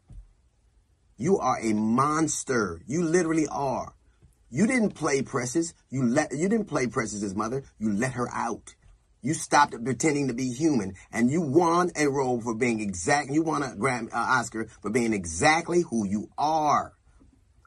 You 1.17 1.37
are 1.39 1.59
a 1.61 1.73
monster. 1.73 2.81
You 2.87 3.03
literally 3.03 3.47
are. 3.47 3.93
You 4.49 4.65
didn't 4.65 4.91
play 4.91 5.21
Precious. 5.21 5.73
You 5.89 6.05
let 6.05 6.31
you 6.31 6.49
didn't 6.49 6.67
play 6.67 6.87
presses 6.87 7.19
Precious's 7.19 7.35
mother. 7.35 7.63
You 7.77 7.91
let 7.91 8.13
her 8.13 8.29
out. 8.33 8.75
You 9.21 9.33
stopped 9.33 9.75
pretending 9.83 10.29
to 10.29 10.33
be 10.33 10.49
human 10.49 10.93
and 11.11 11.29
you 11.29 11.41
won 11.41 11.91
a 11.95 12.07
role 12.07 12.39
for 12.39 12.55
being 12.55 12.79
exact. 12.79 13.29
You 13.31 13.43
won 13.43 13.63
a 13.63 13.75
Grammy, 13.75 14.13
uh, 14.13 14.17
Oscar 14.17 14.67
for 14.81 14.89
being 14.89 15.13
exactly 15.13 15.81
who 15.81 16.07
you 16.07 16.29
are. 16.37 16.93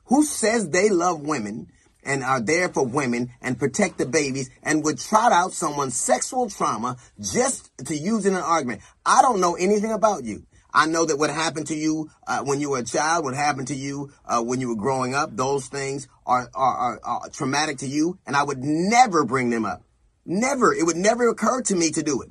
Who 0.06 0.24
says 0.24 0.68
they 0.68 0.88
love 0.88 1.20
women 1.20 1.68
and 2.04 2.24
are 2.24 2.40
there 2.40 2.68
for 2.68 2.84
women 2.86 3.30
and 3.40 3.58
protect 3.58 3.98
the 3.98 4.06
babies 4.06 4.50
and 4.62 4.82
would 4.84 4.98
trot 4.98 5.32
out 5.32 5.52
someone's 5.52 5.96
sexual 5.96 6.48
trauma 6.48 6.96
just 7.20 7.70
to 7.86 7.96
use 7.96 8.24
in 8.24 8.34
an 8.34 8.42
argument? 8.42 8.80
I 9.04 9.20
don't 9.22 9.40
know 9.40 9.54
anything 9.54 9.92
about 9.92 10.24
you. 10.24 10.46
I 10.74 10.86
know 10.86 11.04
that 11.04 11.18
what 11.18 11.28
happened 11.28 11.66
to 11.66 11.76
you 11.76 12.10
uh, 12.26 12.42
when 12.44 12.60
you 12.60 12.70
were 12.70 12.78
a 12.78 12.84
child, 12.84 13.24
what 13.24 13.34
happened 13.34 13.68
to 13.68 13.74
you 13.74 14.10
uh, 14.24 14.42
when 14.42 14.60
you 14.60 14.68
were 14.68 14.76
growing 14.76 15.14
up, 15.14 15.36
those 15.36 15.66
things 15.66 16.08
are, 16.24 16.48
are, 16.54 16.76
are, 16.76 17.00
are 17.04 17.28
traumatic 17.28 17.78
to 17.78 17.86
you, 17.86 18.18
and 18.26 18.34
I 18.34 18.42
would 18.42 18.58
never 18.58 19.24
bring 19.24 19.50
them 19.50 19.66
up. 19.66 19.82
Never. 20.24 20.74
It 20.74 20.84
would 20.84 20.96
never 20.96 21.28
occur 21.28 21.62
to 21.62 21.74
me 21.74 21.90
to 21.90 22.02
do 22.02 22.22
it 22.22 22.30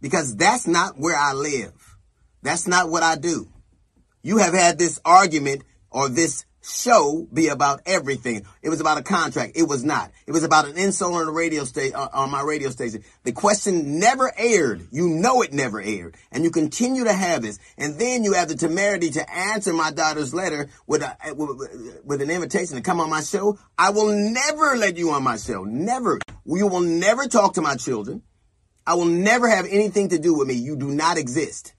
because 0.00 0.36
that's 0.36 0.66
not 0.66 0.98
where 0.98 1.16
I 1.16 1.32
live. 1.32 1.96
That's 2.42 2.66
not 2.66 2.90
what 2.90 3.02
I 3.02 3.16
do. 3.16 3.48
You 4.22 4.38
have 4.38 4.54
had 4.54 4.78
this 4.78 5.00
argument 5.04 5.62
or 5.90 6.08
this 6.08 6.44
show 6.66 7.26
be 7.32 7.48
about 7.48 7.80
everything. 7.86 8.44
It 8.62 8.68
was 8.68 8.80
about 8.80 8.98
a 8.98 9.02
contract. 9.02 9.52
It 9.56 9.68
was 9.68 9.84
not. 9.84 10.10
It 10.26 10.32
was 10.32 10.42
about 10.42 10.66
an 10.66 10.76
insult 10.76 11.14
on 11.14 11.26
the 11.26 11.32
radio 11.32 11.64
station, 11.64 11.94
uh, 11.94 12.08
on 12.12 12.30
my 12.30 12.42
radio 12.42 12.70
station. 12.70 13.04
The 13.24 13.32
question 13.32 13.98
never 13.98 14.32
aired. 14.36 14.88
You 14.90 15.08
know 15.08 15.42
it 15.42 15.52
never 15.52 15.80
aired. 15.80 16.16
And 16.32 16.44
you 16.44 16.50
continue 16.50 17.04
to 17.04 17.12
have 17.12 17.42
this. 17.42 17.58
And 17.78 17.98
then 17.98 18.24
you 18.24 18.32
have 18.32 18.48
the 18.48 18.56
temerity 18.56 19.10
to 19.10 19.32
answer 19.32 19.72
my 19.72 19.90
daughter's 19.90 20.34
letter 20.34 20.68
with, 20.86 21.02
a, 21.02 21.16
with, 21.34 22.02
with 22.04 22.22
an 22.22 22.30
invitation 22.30 22.76
to 22.76 22.82
come 22.82 23.00
on 23.00 23.10
my 23.10 23.22
show. 23.22 23.58
I 23.78 23.90
will 23.90 24.12
never 24.12 24.76
let 24.76 24.96
you 24.96 25.10
on 25.10 25.22
my 25.22 25.36
show. 25.36 25.64
Never. 25.64 26.18
You 26.44 26.66
will 26.66 26.80
never 26.80 27.26
talk 27.26 27.54
to 27.54 27.62
my 27.62 27.76
children. 27.76 28.22
I 28.86 28.94
will 28.94 29.06
never 29.06 29.48
have 29.48 29.66
anything 29.66 30.10
to 30.10 30.18
do 30.18 30.34
with 30.34 30.46
me. 30.46 30.54
You 30.54 30.76
do 30.76 30.88
not 30.88 31.18
exist. 31.18 31.74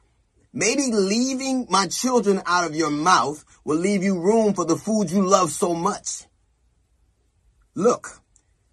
Maybe 0.57 0.89
leaving 0.91 1.67
my 1.69 1.85
children 1.85 2.41
out 2.47 2.65
of 2.65 2.75
your 2.75 2.89
mouth 2.89 3.45
will 3.63 3.77
leave 3.77 4.01
you 4.01 4.19
room 4.19 4.55
for 4.55 4.65
the 4.65 4.75
food 4.75 5.11
you 5.11 5.21
love 5.21 5.51
so 5.51 5.75
much. 5.75 6.23
Look, 7.75 8.23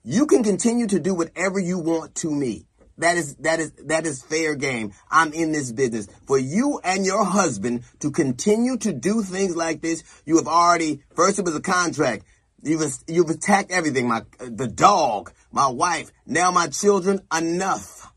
you 0.03 0.25
can 0.25 0.43
continue 0.43 0.87
to 0.87 0.99
do 0.99 1.13
whatever 1.13 1.59
you 1.61 1.79
want 1.79 2.15
to 2.17 2.31
me. 2.31 2.65
That 2.97 3.19
is 3.19 3.37
that 3.37 3.61
is 3.61 3.73
that 3.85 4.07
is 4.07 4.23
fair 4.23 4.55
game. 4.55 4.95
I'm 5.11 5.35
in 5.35 5.53
this 5.53 5.73
business. 5.73 6.09
For 6.27 6.39
you 6.39 6.81
and 6.83 7.05
your 7.05 7.23
husband 7.23 7.83
to 7.99 8.11
continue 8.11 8.79
to 8.79 8.95
do 8.95 9.23
things 9.23 9.55
like 9.55 9.83
this, 9.83 10.03
you 10.25 10.39
have 10.39 10.49
already 10.49 11.03
first 11.15 11.39
it 11.39 11.45
was 11.45 11.55
a 11.55 11.61
contract. 11.61 12.25
You've 12.63 12.83
you've 13.07 13.29
attacked 13.29 13.71
everything. 13.71 14.09
My 14.09 14.23
the 14.39 14.69
dog, 14.69 15.35
my 15.53 15.69
wife, 15.69 16.11
now 16.25 16.51
my 16.51 16.69
children. 16.69 17.21
Enough, 17.37 18.11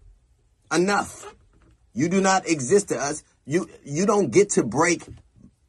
enough. 0.74 1.36
You 1.94 2.08
do 2.08 2.22
not 2.22 2.48
exist 2.48 2.90
to 2.90 2.98
us. 2.98 3.24
You 3.48 3.70
you 3.86 4.06
don't 4.06 4.30
get 4.30 4.51
to 4.51 4.63
break 4.63 5.04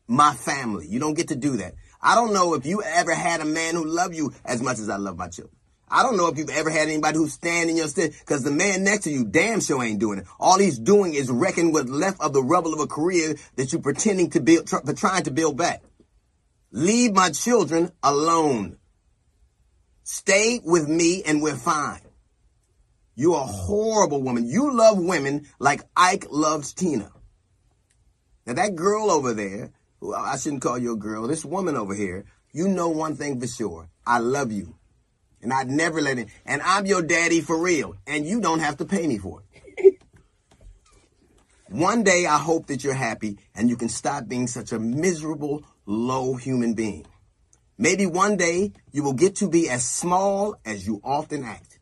my 0.09 0.35
family. 0.35 0.87
You 0.89 0.99
don't 0.99 1.15
get 1.15 1.29
to 1.29 1.37
do 1.37 1.59
that. 1.59 1.75
I 2.03 2.17
don't 2.17 2.35
know 2.35 2.55
if 2.55 2.67
you 2.67 2.83
ever 2.83 3.15
had 3.15 3.41
a 3.41 3.45
man 3.45 3.75
who 3.75 3.85
loved 3.85 4.17
you 4.17 4.33
as 4.45 4.61
much 4.61 4.81
as 4.81 4.89
I 4.89 4.97
love 4.97 5.17
my 5.17 5.29
children. 5.29 5.55
I 5.89 6.03
don't 6.03 6.17
know 6.17 6.27
if 6.27 6.37
you've 6.37 6.51
ever 6.51 6.71
had 6.71 6.89
anybody 6.89 7.17
who's 7.17 7.33
standing 7.33 7.77
your 7.77 7.87
stead 7.87 8.13
because 8.19 8.43
the 8.43 8.51
man 8.51 8.83
next 8.83 9.05
to 9.05 9.11
you 9.11 9.25
damn 9.25 9.61
sure 9.61 9.83
ain't 9.83 10.01
doing 10.01 10.19
it. 10.19 10.27
All 10.41 10.59
he's 10.59 10.79
doing 10.79 11.15
is 11.15 11.31
wrecking 11.31 11.73
what's 11.73 11.89
left 11.89 12.21
of 12.21 12.33
the 12.33 12.43
rubble 12.43 12.75
of 12.75 12.81
a 12.81 12.87
career 12.89 13.37
that 13.55 13.73
you're 13.73 13.81
pretending 13.81 14.31
to 14.31 14.41
build, 14.41 14.67
tr- 14.67 14.93
trying 14.97 15.23
to 15.23 15.31
build 15.31 15.57
back. 15.57 15.83
Leave 16.73 17.15
my 17.15 17.31
children 17.31 17.93
alone. 18.03 18.77
Stay 20.03 20.61
with 20.63 20.89
me 20.89 21.23
and 21.23 21.41
we're 21.41 21.57
fine. 21.57 22.01
You're 23.15 23.37
a 23.37 23.47
horrible 23.47 24.23
woman. 24.23 24.47
You 24.49 24.77
love 24.77 24.99
women 24.99 25.47
like 25.59 25.83
Ike 25.97 26.27
loves 26.31 26.75
Tina. 26.75 27.11
Now 28.49 28.55
that 28.55 28.77
girl 28.77 29.11
over 29.11 29.35
there, 29.35 29.73
I 30.17 30.39
shouldn't 30.39 30.63
call 30.63 30.79
you 30.79 30.95
a 30.95 30.97
girl, 30.97 31.27
this 31.27 31.45
woman 31.45 31.77
over 31.77 31.95
here, 31.95 32.25
you 32.51 32.67
know 32.67 32.89
one 32.89 33.15
thing 33.15 33.39
for 33.39 33.47
sure. 33.47 33.91
I 34.07 34.21
love 34.21 34.51
you. 34.53 34.75
And 35.43 35.53
I'd 35.53 35.69
never 35.69 36.01
let 36.01 36.19
it. 36.19 36.29
And 36.47 36.63
I'm 36.63 36.87
your 36.87 37.03
daddy 37.03 37.43
for 37.43 37.61
real. 37.63 37.97
And 38.07 38.25
you 38.25 38.41
don't 38.41 38.61
have 38.61 38.79
to 38.79 38.87
pay 38.87 39.07
me 39.07 39.19
for 39.19 39.43
it. 39.53 40.01
One 41.69 42.03
day 42.03 42.25
I 42.25 42.39
hope 42.39 42.69
that 42.69 42.83
you're 42.83 42.95
happy 42.95 43.37
and 43.55 43.69
you 43.69 43.77
can 43.77 43.91
stop 43.91 44.27
being 44.27 44.47
such 44.47 44.73
a 44.73 44.79
miserable, 44.79 45.63
low 45.85 46.37
human 46.37 46.73
being. 46.73 47.05
Maybe 47.77 48.07
one 48.07 48.39
day 48.39 48.73
you 48.91 49.03
will 49.03 49.13
get 49.13 49.37
to 49.37 49.49
be 49.51 49.69
as 49.69 49.87
small 49.87 50.57
as 50.65 50.87
you 50.87 51.03
often 51.05 51.45
act. 51.45 51.78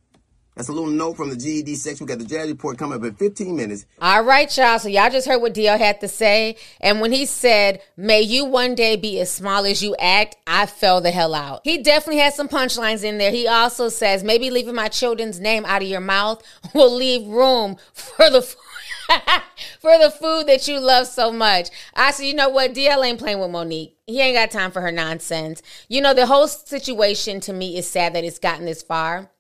That's 0.57 0.71
a 0.71 0.73
little 0.73 0.89
note 0.89 1.19
from 1.19 1.29
the 1.29 1.37
GED 1.37 1.75
section. 1.75 2.07
We 2.07 2.09
got 2.09 2.19
the 2.19 2.25
Jazz 2.25 2.49
Report 2.49 2.79
coming 2.79 2.97
up 2.99 3.05
in 3.05 3.15
15 3.15 3.55
minutes. 3.55 3.85
All 4.01 4.25
right, 4.25 4.57
y'all. 4.57 4.79
So 4.79 4.89
y'all 4.89 5.11
just 5.11 5.29
heard 5.29 5.43
what 5.43 5.53
DL 5.53 5.79
had 5.79 6.01
to 6.01 6.09
say. 6.09 6.57
And 6.81 7.03
when 7.03 7.13
he 7.13 7.27
said, 7.27 7.83
may 7.95 8.23
you 8.23 8.47
one 8.47 8.75
day 8.75 8.97
be 8.97 9.21
as 9.21 9.31
small 9.31 9.67
as 9.67 9.83
you 9.83 9.95
act, 10.01 10.37
I 10.47 10.65
fell 10.65 11.03
the 11.03 11.11
hell 11.11 11.35
out. 11.35 11.61
He 11.65 11.83
definitely 11.83 12.23
has 12.23 12.35
some 12.35 12.49
punchlines 12.49 13.05
in 13.05 13.19
there. 13.19 13.31
He 13.31 13.47
also 13.47 13.91
says, 13.91 14.25
maybe 14.25 14.49
leaving 14.49 14.75
my 14.75 14.89
children's 14.89 15.39
name 15.39 15.67
out 15.67 15.83
of 15.83 15.89
your 15.89 16.01
mouth 16.01 16.43
will 16.75 16.95
leave 16.95 17.27
room 17.27 17.77
for 17.93 18.31
the 18.31 18.41
for 19.81 19.99
the 19.99 20.11
food 20.11 20.47
that 20.47 20.67
you 20.67 20.81
love 20.81 21.07
so 21.07 21.31
much. 21.31 21.69
I 21.95 22.13
said, 22.13 22.25
you 22.25 22.35
know 22.35 22.49
what? 22.49 22.73
DL 22.73 23.05
ain't 23.05 23.19
playing 23.19 23.41
with 23.41 23.51
Monique. 23.51 23.95
He 24.07 24.21
ain't 24.21 24.37
got 24.37 24.51
time 24.51 24.71
for 24.71 24.81
her 24.81 24.91
nonsense. 24.91 25.61
You 25.89 26.01
know, 26.01 26.15
the 26.15 26.27
whole 26.27 26.49
situation 26.49 27.41
to 27.41 27.53
me 27.53 27.77
is 27.77 27.89
sad 27.89 28.15
that 28.15 28.25
it's 28.25 28.39
gotten 28.39 28.65
this 28.65 28.83
far. 28.83 29.31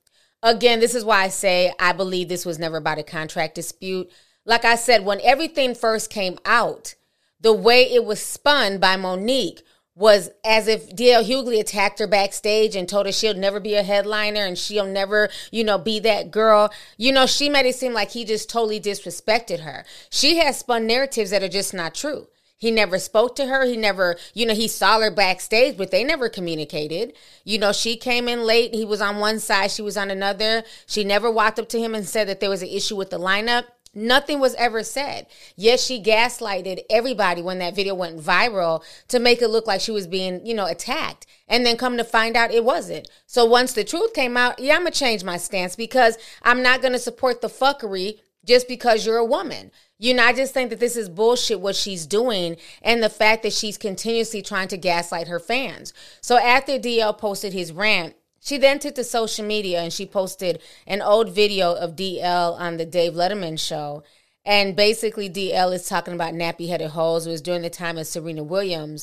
Again, 0.42 0.80
this 0.80 0.94
is 0.94 1.04
why 1.04 1.24
I 1.24 1.28
say 1.28 1.72
I 1.78 1.92
believe 1.92 2.28
this 2.28 2.46
was 2.46 2.58
never 2.58 2.76
about 2.76 2.98
a 2.98 3.02
contract 3.02 3.54
dispute. 3.54 4.10
Like 4.44 4.64
I 4.64 4.76
said, 4.76 5.04
when 5.04 5.20
everything 5.22 5.74
first 5.74 6.10
came 6.10 6.38
out, 6.44 6.94
the 7.40 7.52
way 7.52 7.82
it 7.82 8.04
was 8.04 8.22
spun 8.22 8.78
by 8.78 8.96
Monique 8.96 9.62
was 9.96 10.28
as 10.44 10.68
if 10.68 10.94
DL 10.94 11.24
Hughley 11.24 11.58
attacked 11.58 11.98
her 11.98 12.06
backstage 12.06 12.76
and 12.76 12.86
told 12.86 13.06
her 13.06 13.12
she'll 13.12 13.34
never 13.34 13.58
be 13.58 13.74
a 13.74 13.82
headliner 13.82 14.44
and 14.44 14.58
she'll 14.58 14.86
never, 14.86 15.30
you 15.50 15.64
know, 15.64 15.78
be 15.78 15.98
that 16.00 16.30
girl. 16.30 16.70
You 16.98 17.12
know, 17.12 17.24
she 17.24 17.48
made 17.48 17.64
it 17.66 17.74
seem 17.74 17.94
like 17.94 18.10
he 18.10 18.24
just 18.26 18.50
totally 18.50 18.78
disrespected 18.78 19.60
her. 19.60 19.86
She 20.10 20.36
has 20.36 20.58
spun 20.58 20.86
narratives 20.86 21.30
that 21.30 21.42
are 21.42 21.48
just 21.48 21.72
not 21.72 21.94
true. 21.94 22.28
He 22.58 22.70
never 22.70 22.98
spoke 22.98 23.36
to 23.36 23.46
her. 23.46 23.64
He 23.64 23.76
never, 23.76 24.16
you 24.32 24.46
know, 24.46 24.54
he 24.54 24.68
saw 24.68 25.00
her 25.00 25.10
backstage, 25.10 25.76
but 25.76 25.90
they 25.90 26.02
never 26.04 26.28
communicated. 26.28 27.12
You 27.44 27.58
know, 27.58 27.72
she 27.72 27.96
came 27.96 28.28
in 28.28 28.44
late. 28.44 28.74
He 28.74 28.84
was 28.84 29.00
on 29.00 29.18
one 29.18 29.40
side, 29.40 29.70
she 29.70 29.82
was 29.82 29.96
on 29.96 30.10
another. 30.10 30.64
She 30.86 31.04
never 31.04 31.30
walked 31.30 31.58
up 31.58 31.68
to 31.70 31.80
him 31.80 31.94
and 31.94 32.06
said 32.06 32.28
that 32.28 32.40
there 32.40 32.50
was 32.50 32.62
an 32.62 32.68
issue 32.68 32.96
with 32.96 33.10
the 33.10 33.18
lineup. 33.18 33.64
Nothing 33.94 34.40
was 34.40 34.54
ever 34.56 34.82
said. 34.82 35.26
Yes, 35.56 35.82
she 35.82 36.02
gaslighted 36.02 36.82
everybody 36.90 37.40
when 37.40 37.60
that 37.60 37.74
video 37.74 37.94
went 37.94 38.20
viral 38.20 38.84
to 39.08 39.18
make 39.18 39.40
it 39.40 39.48
look 39.48 39.66
like 39.66 39.80
she 39.80 39.90
was 39.90 40.06
being, 40.06 40.44
you 40.44 40.54
know, 40.54 40.66
attacked. 40.66 41.26
And 41.48 41.64
then 41.64 41.78
come 41.78 41.96
to 41.96 42.04
find 42.04 42.36
out 42.36 42.52
it 42.52 42.64
wasn't. 42.64 43.08
So 43.26 43.46
once 43.46 43.72
the 43.72 43.84
truth 43.84 44.12
came 44.12 44.36
out, 44.36 44.58
yeah, 44.58 44.74
I'm 44.74 44.82
going 44.82 44.92
to 44.92 44.98
change 44.98 45.24
my 45.24 45.38
stance 45.38 45.76
because 45.76 46.18
I'm 46.42 46.62
not 46.62 46.82
going 46.82 46.92
to 46.92 46.98
support 46.98 47.40
the 47.40 47.48
fuckery 47.48 48.20
just 48.44 48.68
because 48.68 49.06
you're 49.06 49.16
a 49.16 49.24
woman. 49.24 49.70
You 49.98 50.12
know, 50.12 50.24
I 50.24 50.34
just 50.34 50.52
think 50.52 50.68
that 50.70 50.80
this 50.80 50.94
is 50.94 51.08
bullshit 51.08 51.60
what 51.60 51.74
she's 51.74 52.04
doing 52.04 52.56
and 52.82 53.02
the 53.02 53.08
fact 53.08 53.42
that 53.44 53.54
she's 53.54 53.78
continuously 53.78 54.42
trying 54.42 54.68
to 54.68 54.76
gaslight 54.76 55.28
her 55.28 55.40
fans. 55.40 55.94
So 56.20 56.36
after 56.36 56.78
DL 56.78 57.16
posted 57.16 57.54
his 57.54 57.72
rant, 57.72 58.14
she 58.40 58.58
then 58.58 58.78
took 58.78 58.94
to 58.96 59.04
social 59.04 59.46
media 59.46 59.80
and 59.80 59.92
she 59.92 60.04
posted 60.04 60.60
an 60.86 61.00
old 61.00 61.30
video 61.30 61.74
of 61.74 61.96
DL 61.96 62.60
on 62.60 62.76
the 62.76 62.84
Dave 62.84 63.14
Letterman 63.14 63.58
show. 63.58 64.04
And 64.44 64.76
basically, 64.76 65.28
DL 65.28 65.74
is 65.74 65.88
talking 65.88 66.14
about 66.14 66.34
nappy 66.34 66.68
headed 66.68 66.90
hoes. 66.90 67.26
It 67.26 67.30
was 67.30 67.42
during 67.42 67.62
the 67.62 67.70
time 67.70 67.98
of 67.98 68.06
Serena 68.06 68.44
Williams. 68.44 69.02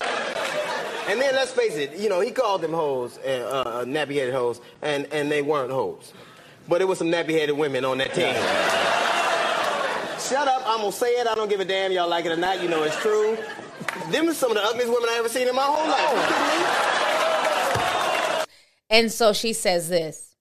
And 1.09 1.19
then 1.19 1.35
let's 1.35 1.51
face 1.51 1.75
it, 1.75 1.97
you 1.97 2.07
know, 2.07 2.21
he 2.21 2.31
called 2.31 2.61
them 2.61 2.71
hoes, 2.71 3.17
uh, 3.25 3.29
uh, 3.29 3.83
nappy 3.83 4.15
headed 4.15 4.33
hoes, 4.33 4.61
and, 4.81 5.05
and 5.11 5.29
they 5.29 5.41
weren't 5.41 5.71
hoes. 5.71 6.13
But 6.69 6.81
it 6.81 6.85
was 6.85 6.99
some 6.99 7.07
nappy 7.07 7.31
headed 7.31 7.57
women 7.57 7.83
on 7.83 7.97
that 7.97 8.13
team. 8.13 9.02
Shut 10.33 10.47
up, 10.47 10.63
I'm 10.65 10.79
gonna 10.79 10.91
say 10.91 11.11
it. 11.11 11.27
I 11.27 11.35
don't 11.35 11.47
give 11.47 11.59
a 11.59 11.65
damn 11.65 11.91
y'all 11.91 12.09
like 12.09 12.25
it 12.25 12.31
or 12.31 12.35
not. 12.35 12.59
You 12.59 12.67
know 12.67 12.81
it's 12.81 12.97
true. 12.97 13.37
Them 14.09 14.29
are 14.29 14.33
some 14.33 14.49
of 14.49 14.57
the 14.57 14.63
ugliest 14.63 14.91
women 14.91 15.07
I 15.11 15.17
ever 15.19 15.29
seen 15.29 15.47
in 15.47 15.53
my 15.55 15.61
whole 15.61 15.87
life. 18.39 18.47
And 18.89 19.11
so 19.11 19.31
she 19.31 19.53
says 19.53 19.89
this. 19.89 20.35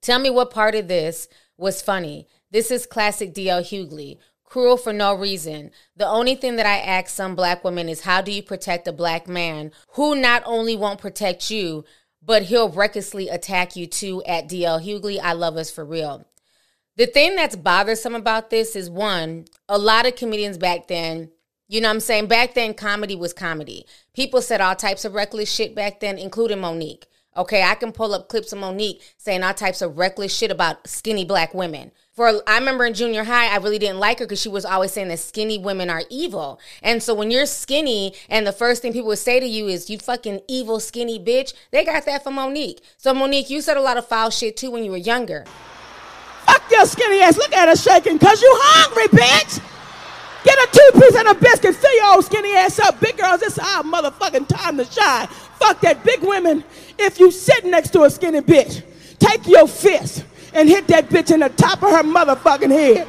Tell 0.00 0.18
me 0.18 0.30
what 0.30 0.50
part 0.50 0.74
of 0.74 0.88
this 0.88 1.28
was 1.58 1.82
funny. 1.82 2.28
This 2.50 2.70
is 2.70 2.86
classic 2.86 3.34
DL 3.34 3.60
Hughley. 3.60 4.16
Cruel 4.42 4.78
for 4.78 4.94
no 4.94 5.12
reason. 5.12 5.70
The 5.94 6.08
only 6.08 6.34
thing 6.34 6.56
that 6.56 6.64
I 6.64 6.78
ask 6.78 7.08
some 7.10 7.34
black 7.34 7.64
women 7.64 7.90
is 7.90 8.00
how 8.00 8.22
do 8.22 8.32
you 8.32 8.42
protect 8.42 8.88
a 8.88 8.92
black 8.94 9.28
man 9.28 9.70
who 9.96 10.14
not 10.14 10.42
only 10.46 10.74
won't 10.76 10.98
protect 10.98 11.50
you, 11.50 11.84
but 12.22 12.44
he'll 12.44 12.70
recklessly 12.70 13.28
attack 13.28 13.76
you 13.76 13.86
too 13.86 14.22
at 14.24 14.48
DL 14.48 14.82
Hughley. 14.82 15.20
I 15.22 15.34
love 15.34 15.58
us 15.58 15.70
for 15.70 15.84
real. 15.84 16.27
The 16.98 17.06
thing 17.06 17.36
that's 17.36 17.54
bothersome 17.54 18.16
about 18.16 18.50
this 18.50 18.74
is 18.74 18.90
one, 18.90 19.44
a 19.68 19.78
lot 19.78 20.04
of 20.04 20.16
comedians 20.16 20.58
back 20.58 20.88
then, 20.88 21.30
you 21.68 21.80
know 21.80 21.86
what 21.86 21.94
I'm 21.94 22.00
saying? 22.00 22.26
Back 22.26 22.54
then, 22.54 22.74
comedy 22.74 23.14
was 23.14 23.32
comedy. 23.32 23.86
People 24.14 24.42
said 24.42 24.60
all 24.60 24.74
types 24.74 25.04
of 25.04 25.14
reckless 25.14 25.48
shit 25.48 25.76
back 25.76 26.00
then, 26.00 26.18
including 26.18 26.58
Monique. 26.58 27.06
Okay, 27.36 27.62
I 27.62 27.76
can 27.76 27.92
pull 27.92 28.14
up 28.14 28.28
clips 28.28 28.52
of 28.52 28.58
Monique 28.58 29.00
saying 29.16 29.44
all 29.44 29.54
types 29.54 29.80
of 29.80 29.96
reckless 29.96 30.36
shit 30.36 30.50
about 30.50 30.88
skinny 30.88 31.24
black 31.24 31.54
women. 31.54 31.92
For 32.14 32.42
I 32.48 32.58
remember 32.58 32.84
in 32.84 32.94
junior 32.94 33.22
high, 33.22 33.46
I 33.46 33.58
really 33.58 33.78
didn't 33.78 34.00
like 34.00 34.18
her 34.18 34.24
because 34.24 34.40
she 34.40 34.48
was 34.48 34.64
always 34.64 34.90
saying 34.90 35.06
that 35.06 35.20
skinny 35.20 35.56
women 35.56 35.90
are 35.90 36.02
evil. 36.10 36.58
And 36.82 37.00
so 37.00 37.14
when 37.14 37.30
you're 37.30 37.46
skinny 37.46 38.12
and 38.28 38.44
the 38.44 38.50
first 38.50 38.82
thing 38.82 38.92
people 38.92 39.06
would 39.06 39.18
say 39.18 39.38
to 39.38 39.46
you 39.46 39.68
is 39.68 39.88
"you 39.88 39.98
fucking 39.98 40.40
evil 40.48 40.80
skinny 40.80 41.20
bitch," 41.20 41.54
they 41.70 41.84
got 41.84 42.06
that 42.06 42.24
from 42.24 42.34
Monique. 42.34 42.80
So 42.96 43.14
Monique, 43.14 43.50
you 43.50 43.60
said 43.60 43.76
a 43.76 43.82
lot 43.82 43.98
of 43.98 44.08
foul 44.08 44.30
shit 44.30 44.56
too 44.56 44.72
when 44.72 44.82
you 44.82 44.90
were 44.90 44.96
younger. 44.96 45.44
Your 46.70 46.86
skinny 46.86 47.20
ass. 47.20 47.36
Look 47.36 47.52
at 47.52 47.68
her 47.68 47.76
shaking 47.76 48.18
because 48.18 48.40
you 48.42 48.50
hungry, 48.52 49.08
bitch. 49.08 49.62
Get 50.44 50.56
a 50.58 50.68
two 50.72 51.00
piece 51.00 51.16
and 51.16 51.28
a 51.28 51.34
biscuit. 51.34 51.74
Fill 51.74 51.94
your 51.94 52.14
old 52.14 52.24
skinny 52.24 52.54
ass 52.54 52.78
up. 52.78 53.00
Big 53.00 53.16
girls, 53.16 53.42
it's 53.42 53.58
our 53.58 53.82
motherfucking 53.82 54.48
time 54.48 54.76
to 54.76 54.84
shine. 54.84 55.26
Fuck 55.26 55.80
that. 55.80 56.04
Big 56.04 56.20
women, 56.22 56.64
if 56.98 57.18
you 57.18 57.30
sit 57.30 57.64
next 57.64 57.90
to 57.90 58.04
a 58.04 58.10
skinny 58.10 58.40
bitch, 58.40 58.82
take 59.18 59.46
your 59.46 59.66
fist 59.66 60.24
and 60.54 60.68
hit 60.68 60.86
that 60.88 61.08
bitch 61.08 61.32
in 61.32 61.40
the 61.40 61.48
top 61.50 61.82
of 61.82 61.90
her 61.90 62.02
motherfucking 62.02 62.70
head. 62.70 63.06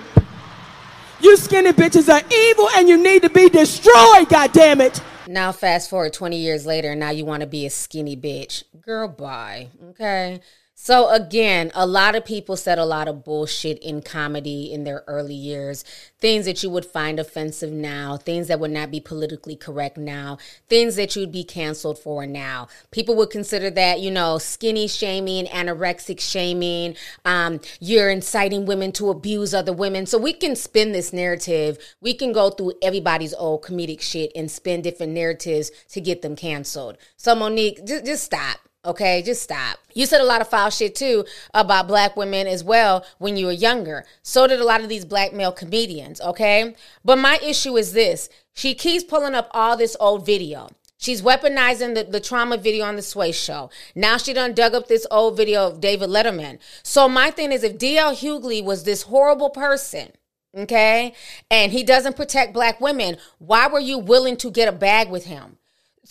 You 1.22 1.38
skinny 1.38 1.72
bitches 1.72 2.12
are 2.12 2.26
evil 2.34 2.70
and 2.76 2.88
you 2.88 2.98
need 3.02 3.22
to 3.24 3.30
be 3.30 3.50
destroyed, 3.50 4.28
goddammit. 4.30 5.02
Now, 5.28 5.52
fast 5.52 5.90
forward 5.90 6.14
20 6.14 6.38
years 6.38 6.66
later, 6.66 6.92
and 6.92 7.00
now 7.00 7.12
you 7.12 7.24
want 7.24 7.42
to 7.42 7.48
be 7.48 7.66
a 7.66 7.70
skinny 7.70 8.18
bitch. 8.18 8.64
Girl, 8.82 9.08
bye. 9.08 9.68
Okay. 9.90 10.40
So 10.82 11.10
again, 11.10 11.74
a 11.76 11.86
lot 11.86 12.16
of 12.16 12.24
people 12.24 12.56
said 12.56 12.80
a 12.80 12.86
lot 12.86 13.10
of 13.10 13.26
bullshit 13.26 13.80
in 13.80 14.02
comedy 14.02 14.72
in 14.72 14.86
their 14.86 15.04
early 15.08 15.36
years. 15.36 15.84
Things 16.22 16.46
that 16.46 16.64
you 16.64 16.70
would 16.70 16.86
find 16.86 17.20
offensive 17.20 17.70
now, 17.70 18.16
things 18.16 18.48
that 18.48 18.62
would 18.62 18.72
not 18.72 18.90
be 18.90 19.02
politically 19.02 19.58
correct 19.58 19.98
now, 19.98 20.38
things 20.70 20.96
that 20.96 21.18
you'd 21.18 21.34
be 21.34 21.44
canceled 21.44 22.00
for 22.00 22.26
now. 22.26 22.70
People 22.92 23.18
would 23.18 23.30
consider 23.30 23.70
that, 23.72 24.00
you 24.00 24.10
know, 24.10 24.38
skinny 24.38 24.88
shaming, 24.88 25.48
anorexic 25.48 26.22
shaming. 26.22 26.96
Um, 27.26 27.60
you're 27.82 28.10
inciting 28.10 28.66
women 28.66 28.94
to 28.94 29.10
abuse 29.10 29.54
other 29.54 29.74
women. 29.74 30.06
So 30.06 30.18
we 30.18 30.32
can 30.32 30.56
spin 30.56 30.94
this 30.94 31.12
narrative. 31.12 31.78
We 32.00 32.14
can 32.14 32.32
go 32.32 32.52
through 32.52 32.76
everybody's 32.82 33.34
old 33.34 33.64
comedic 33.64 34.00
shit 34.00 34.32
and 34.34 34.50
spin 34.50 34.82
different 34.82 35.12
narratives 35.12 35.72
to 35.90 36.00
get 36.00 36.22
them 36.22 36.38
canceled. 36.38 36.98
So 37.18 37.36
Monique, 37.36 37.86
just, 37.86 38.06
just 38.06 38.24
stop. 38.24 38.60
Okay, 38.86 39.22
just 39.22 39.44
stop. 39.44 39.78
You 39.94 40.06
said 40.06 40.22
a 40.22 40.26
lot 40.26 40.40
of 40.40 40.48
foul 40.48 40.70
shit 40.70 40.96
too 40.96 41.26
about 41.54 41.90
black 41.90 42.16
women 42.16 42.48
as 42.48 42.64
well 42.64 43.06
when 43.18 43.36
you 43.36 43.48
were 43.48 43.52
younger. 43.52 44.06
So 44.24 44.48
did 44.48 44.62
a 44.62 44.66
lot 44.66 44.80
of 44.80 44.88
these 44.88 45.04
black 45.04 45.34
male 45.34 45.52
comedians, 45.52 46.22
okay? 46.22 46.76
But 47.04 47.18
my 47.18 47.40
issue 47.44 47.76
is 47.76 47.92
this 47.92 48.30
she 48.54 48.74
keeps 48.74 49.04
pulling 49.04 49.36
up 49.36 49.50
all 49.52 49.76
this 49.76 49.98
old 50.00 50.26
video. 50.26 50.70
She's 50.98 51.22
weaponizing 51.22 51.96
the, 51.96 52.06
the 52.06 52.22
trauma 52.22 52.58
video 52.58 52.86
on 52.86 52.96
the 52.96 53.02
Sway 53.02 53.34
show. 53.34 53.70
Now 53.96 54.16
she 54.16 54.34
done 54.34 54.54
dug 54.54 54.74
up 54.74 54.88
this 54.88 55.06
old 55.12 55.36
video 55.36 55.68
of 55.68 55.82
David 55.82 56.10
Letterman. 56.10 56.60
So 56.82 57.10
my 57.10 57.32
thing 57.32 57.52
is 57.52 57.64
if 57.64 57.78
DL 57.78 58.14
Hughley 58.14 58.64
was 58.64 58.86
this 58.86 59.04
horrible 59.04 59.50
person, 59.50 60.12
okay, 60.56 61.14
and 61.52 61.74
he 61.74 61.84
doesn't 61.84 62.16
protect 62.16 62.54
black 62.54 62.80
women, 62.80 63.18
why 63.40 63.68
were 63.68 63.80
you 63.80 63.98
willing 63.98 64.38
to 64.38 64.50
get 64.50 64.70
a 64.70 64.74
bag 64.74 65.10
with 65.10 65.26
him? 65.26 65.58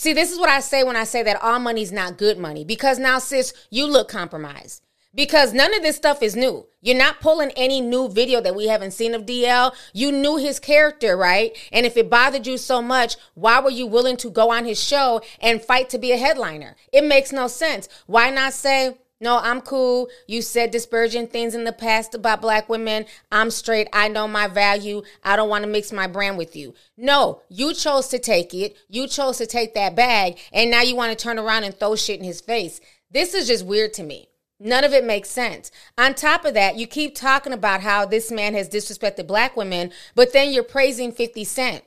See, 0.00 0.12
this 0.12 0.30
is 0.30 0.38
what 0.38 0.48
I 0.48 0.60
say 0.60 0.84
when 0.84 0.94
I 0.94 1.02
say 1.02 1.24
that 1.24 1.42
all 1.42 1.58
money's 1.58 1.90
not 1.90 2.18
good 2.18 2.38
money. 2.38 2.64
Because 2.64 3.00
now, 3.00 3.18
sis, 3.18 3.52
you 3.68 3.84
look 3.84 4.08
compromised. 4.08 4.80
Because 5.12 5.52
none 5.52 5.74
of 5.74 5.82
this 5.82 5.96
stuff 5.96 6.22
is 6.22 6.36
new. 6.36 6.68
You're 6.80 6.96
not 6.96 7.20
pulling 7.20 7.50
any 7.56 7.80
new 7.80 8.08
video 8.08 8.40
that 8.42 8.54
we 8.54 8.68
haven't 8.68 8.92
seen 8.92 9.12
of 9.12 9.26
DL. 9.26 9.74
You 9.92 10.12
knew 10.12 10.36
his 10.36 10.60
character, 10.60 11.16
right? 11.16 11.50
And 11.72 11.84
if 11.84 11.96
it 11.96 12.08
bothered 12.08 12.46
you 12.46 12.58
so 12.58 12.80
much, 12.80 13.16
why 13.34 13.58
were 13.58 13.70
you 13.70 13.88
willing 13.88 14.16
to 14.18 14.30
go 14.30 14.52
on 14.52 14.66
his 14.66 14.80
show 14.80 15.20
and 15.40 15.60
fight 15.60 15.90
to 15.90 15.98
be 15.98 16.12
a 16.12 16.16
headliner? 16.16 16.76
It 16.92 17.02
makes 17.02 17.32
no 17.32 17.48
sense. 17.48 17.88
Why 18.06 18.30
not 18.30 18.52
say, 18.52 18.98
no, 19.20 19.38
I'm 19.38 19.60
cool. 19.60 20.08
You 20.28 20.42
said 20.42 20.70
disparaging 20.70 21.28
things 21.28 21.54
in 21.54 21.64
the 21.64 21.72
past 21.72 22.14
about 22.14 22.40
black 22.40 22.68
women. 22.68 23.04
I'm 23.32 23.50
straight. 23.50 23.88
I 23.92 24.06
know 24.06 24.28
my 24.28 24.46
value. 24.46 25.02
I 25.24 25.34
don't 25.34 25.48
want 25.48 25.64
to 25.64 25.70
mix 25.70 25.92
my 25.92 26.06
brand 26.06 26.38
with 26.38 26.54
you. 26.54 26.74
No, 26.96 27.42
you 27.48 27.74
chose 27.74 28.08
to 28.08 28.20
take 28.20 28.54
it. 28.54 28.76
You 28.88 29.08
chose 29.08 29.38
to 29.38 29.46
take 29.46 29.74
that 29.74 29.96
bag. 29.96 30.38
And 30.52 30.70
now 30.70 30.82
you 30.82 30.94
want 30.94 31.16
to 31.16 31.22
turn 31.22 31.38
around 31.38 31.64
and 31.64 31.74
throw 31.74 31.96
shit 31.96 32.20
in 32.20 32.24
his 32.24 32.40
face. 32.40 32.80
This 33.10 33.34
is 33.34 33.48
just 33.48 33.66
weird 33.66 33.92
to 33.94 34.04
me. 34.04 34.28
None 34.60 34.84
of 34.84 34.92
it 34.92 35.04
makes 35.04 35.30
sense. 35.30 35.70
On 35.96 36.14
top 36.14 36.44
of 36.44 36.54
that, 36.54 36.76
you 36.76 36.86
keep 36.86 37.14
talking 37.14 37.52
about 37.52 37.80
how 37.80 38.04
this 38.04 38.30
man 38.30 38.54
has 38.54 38.68
disrespected 38.68 39.26
black 39.26 39.56
women, 39.56 39.92
but 40.14 40.32
then 40.32 40.52
you're 40.52 40.64
praising 40.64 41.12
50 41.12 41.44
Cent. 41.44 41.84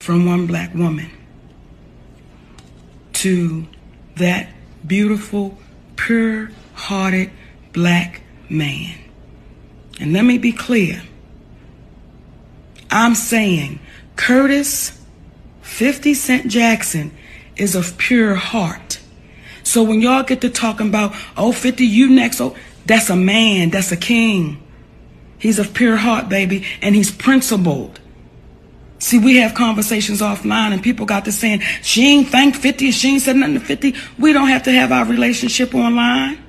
From 0.00 0.26
one 0.26 0.46
black 0.46 0.74
woman 0.74 1.10
to 3.14 3.66
that 4.16 4.50
beautiful, 4.86 5.58
pure, 5.96 6.50
hearted 6.76 7.30
black 7.72 8.22
man. 8.48 8.96
And 9.98 10.12
let 10.12 10.24
me 10.24 10.38
be 10.38 10.52
clear. 10.52 11.02
I'm 12.90 13.14
saying 13.14 13.80
Curtis 14.14 14.98
50 15.62 16.14
Cent 16.14 16.48
Jackson 16.48 17.12
is 17.56 17.74
of 17.74 17.98
pure 17.98 18.34
heart. 18.34 19.00
So 19.62 19.82
when 19.82 20.00
y'all 20.00 20.22
get 20.22 20.42
to 20.42 20.50
talking 20.50 20.88
about, 20.88 21.14
oh, 21.36 21.50
50, 21.50 21.84
you 21.84 22.08
next, 22.08 22.40
oh, 22.40 22.54
that's 22.84 23.10
a 23.10 23.16
man, 23.16 23.70
that's 23.70 23.90
a 23.90 23.96
king. 23.96 24.62
He's 25.38 25.58
of 25.58 25.74
pure 25.74 25.96
heart, 25.96 26.28
baby, 26.28 26.64
and 26.80 26.94
he's 26.94 27.10
principled. 27.10 28.00
See, 28.98 29.18
we 29.18 29.36
have 29.36 29.54
conversations 29.54 30.22
offline 30.22 30.72
and 30.72 30.82
people 30.82 31.04
got 31.04 31.24
to 31.26 31.32
saying, 31.32 31.60
she 31.82 32.06
ain't 32.06 32.28
thanked 32.28 32.56
50, 32.56 32.90
she 32.92 33.14
ain't 33.14 33.22
said 33.22 33.36
nothing 33.36 33.54
to 33.54 33.60
50. 33.60 33.94
We 34.18 34.32
don't 34.32 34.48
have 34.48 34.62
to 34.64 34.72
have 34.72 34.92
our 34.92 35.04
relationship 35.04 35.74
online. 35.74 36.42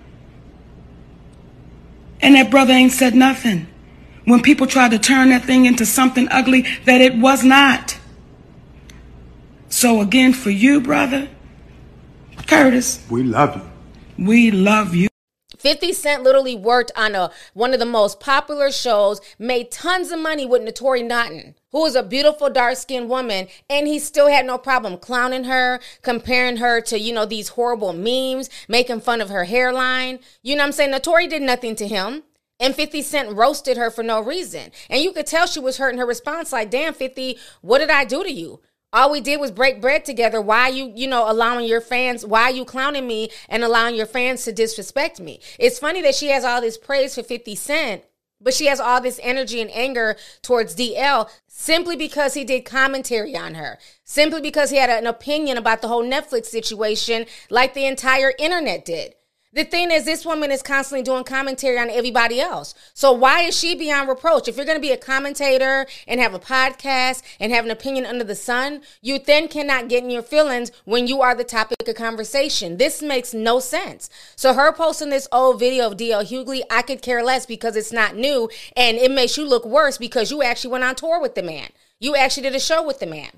And 2.21 2.35
that 2.35 2.49
brother 2.49 2.73
ain't 2.73 2.91
said 2.91 3.15
nothing. 3.15 3.67
When 4.25 4.41
people 4.41 4.67
tried 4.67 4.91
to 4.91 4.99
turn 4.99 5.29
that 5.29 5.45
thing 5.45 5.65
into 5.65 5.85
something 5.85 6.27
ugly 6.29 6.65
that 6.85 7.01
it 7.01 7.17
was 7.17 7.43
not. 7.43 7.97
So 9.69 10.01
again, 10.01 10.33
for 10.33 10.49
you, 10.49 10.81
brother, 10.81 11.29
Curtis. 12.47 13.05
We 13.09 13.23
love 13.23 13.55
you. 13.55 14.25
We 14.25 14.51
love 14.51 14.95
you. 14.95 15.07
50 15.57 15.93
Cent 15.93 16.23
literally 16.23 16.55
worked 16.55 16.91
on 16.95 17.15
a 17.15 17.31
one 17.53 17.73
of 17.73 17.79
the 17.79 17.85
most 17.85 18.19
popular 18.19 18.71
shows, 18.71 19.19
made 19.39 19.71
tons 19.71 20.11
of 20.11 20.19
money 20.19 20.45
with 20.45 20.61
Naturi 20.61 21.05
Naughton, 21.05 21.55
who 21.77 21.85
is 21.85 21.95
a 21.95 22.01
beautiful 22.01 22.49
dark-skinned 22.49 23.07
woman, 23.07 23.47
and 23.69 23.85
he 23.85 23.99
still 23.99 24.27
had 24.29 24.47
no 24.47 24.57
problem 24.57 24.97
clowning 24.97 25.43
her, 25.43 25.79
comparing 26.01 26.57
her 26.57 26.81
to, 26.81 26.97
you 26.97 27.13
know, 27.13 27.23
these 27.23 27.49
horrible 27.49 27.93
memes, 27.93 28.49
making 28.67 28.99
fun 28.99 29.21
of 29.21 29.29
her 29.29 29.43
hairline. 29.43 30.17
You 30.41 30.55
know 30.55 30.63
what 30.63 30.67
I'm 30.67 30.71
saying? 30.71 30.91
Naturi 30.91 31.29
did 31.29 31.43
nothing 31.43 31.75
to 31.75 31.87
him. 31.87 32.23
And 32.59 32.73
50 32.73 33.03
Cent 33.03 33.37
roasted 33.37 33.77
her 33.77 33.91
for 33.91 34.01
no 34.01 34.19
reason. 34.19 34.71
And 34.89 35.03
you 35.03 35.11
could 35.11 35.27
tell 35.27 35.45
she 35.45 35.59
was 35.59 35.77
hurting 35.77 35.99
her 35.99 36.05
response 36.07 36.51
like, 36.51 36.71
damn, 36.71 36.95
50, 36.95 37.37
what 37.61 37.77
did 37.77 37.91
I 37.91 38.05
do 38.05 38.23
to 38.23 38.31
you? 38.31 38.59
All 38.91 39.11
we 39.11 39.21
did 39.21 39.39
was 39.39 39.51
break 39.51 39.79
bread 39.79 40.03
together. 40.03 40.41
Why 40.41 40.69
you, 40.69 40.91
you 40.95 41.07
know, 41.07 41.29
allowing 41.29 41.67
your 41.67 41.81
fans, 41.81 42.25
why 42.25 42.49
you 42.49 42.65
clowning 42.65 43.05
me 43.05 43.29
and 43.49 43.63
allowing 43.63 43.93
your 43.93 44.07
fans 44.07 44.45
to 44.45 44.51
disrespect 44.51 45.19
me? 45.19 45.41
It's 45.59 45.77
funny 45.77 46.01
that 46.01 46.15
she 46.15 46.29
has 46.29 46.43
all 46.43 46.59
this 46.59 46.79
praise 46.79 47.13
for 47.13 47.21
50 47.21 47.53
Cent, 47.53 48.03
but 48.41 48.53
she 48.53 48.67
has 48.67 48.79
all 48.79 49.01
this 49.01 49.19
energy 49.23 49.61
and 49.61 49.71
anger 49.71 50.15
towards 50.41 50.75
DL 50.75 51.29
simply 51.47 51.95
because 51.95 52.33
he 52.33 52.43
did 52.43 52.65
commentary 52.65 53.35
on 53.35 53.55
her, 53.55 53.77
simply 54.03 54.41
because 54.41 54.69
he 54.69 54.77
had 54.77 54.89
an 54.89 55.07
opinion 55.07 55.57
about 55.57 55.81
the 55.81 55.87
whole 55.87 56.03
Netflix 56.03 56.45
situation, 56.45 57.25
like 57.49 57.73
the 57.73 57.85
entire 57.85 58.33
internet 58.37 58.85
did. 58.85 59.15
The 59.53 59.63
thing 59.63 59.91
is, 59.91 60.03
this 60.03 60.25
woman 60.25 60.51
is 60.51 60.61
constantly 60.61 61.03
doing 61.03 61.23
commentary 61.23 61.79
on 61.79 61.89
everybody 61.89 62.41
else. 62.41 62.75
So 62.93 63.13
why 63.13 63.43
is 63.43 63.57
she 63.57 63.75
beyond 63.75 64.09
reproach? 64.09 64.49
If 64.49 64.57
you're 64.57 64.65
going 64.65 64.77
to 64.77 64.81
be 64.81 64.91
a 64.91 64.97
commentator 64.97 65.87
and 66.05 66.19
have 66.19 66.33
a 66.33 66.39
podcast 66.39 67.23
and 67.39 67.51
have 67.53 67.63
an 67.63 67.71
opinion 67.71 68.05
under 68.05 68.25
the 68.25 68.35
sun, 68.35 68.81
you 69.01 69.17
then 69.17 69.47
cannot 69.47 69.87
get 69.87 70.03
in 70.03 70.09
your 70.09 70.21
feelings 70.21 70.71
when 70.83 71.07
you 71.07 71.21
are 71.21 71.33
the 71.33 71.45
topic 71.45 71.87
of 71.87 71.95
conversation. 71.95 72.75
This 72.75 73.01
makes 73.01 73.33
no 73.33 73.59
sense. 73.59 74.09
So 74.35 74.53
her 74.53 74.73
posting 74.73 75.11
this 75.11 75.29
old 75.31 75.59
video 75.59 75.87
of 75.87 75.97
DL 75.97 76.27
Hughley, 76.27 76.61
I 76.69 76.81
could 76.81 77.01
care 77.01 77.23
less 77.23 77.45
because 77.45 77.77
it's 77.77 77.93
not 77.93 78.17
new 78.17 78.49
and 78.75 78.97
it 78.97 79.11
makes 79.11 79.37
you 79.37 79.47
look 79.47 79.65
worse 79.65 79.97
because 79.97 80.29
you 80.29 80.43
actually 80.43 80.71
went 80.71 80.83
on 80.83 80.95
tour 80.95 81.21
with 81.21 81.35
the 81.35 81.43
man. 81.43 81.69
You 81.99 82.17
actually 82.17 82.43
did 82.43 82.55
a 82.55 82.59
show 82.59 82.85
with 82.85 82.99
the 82.99 83.07
man. 83.07 83.31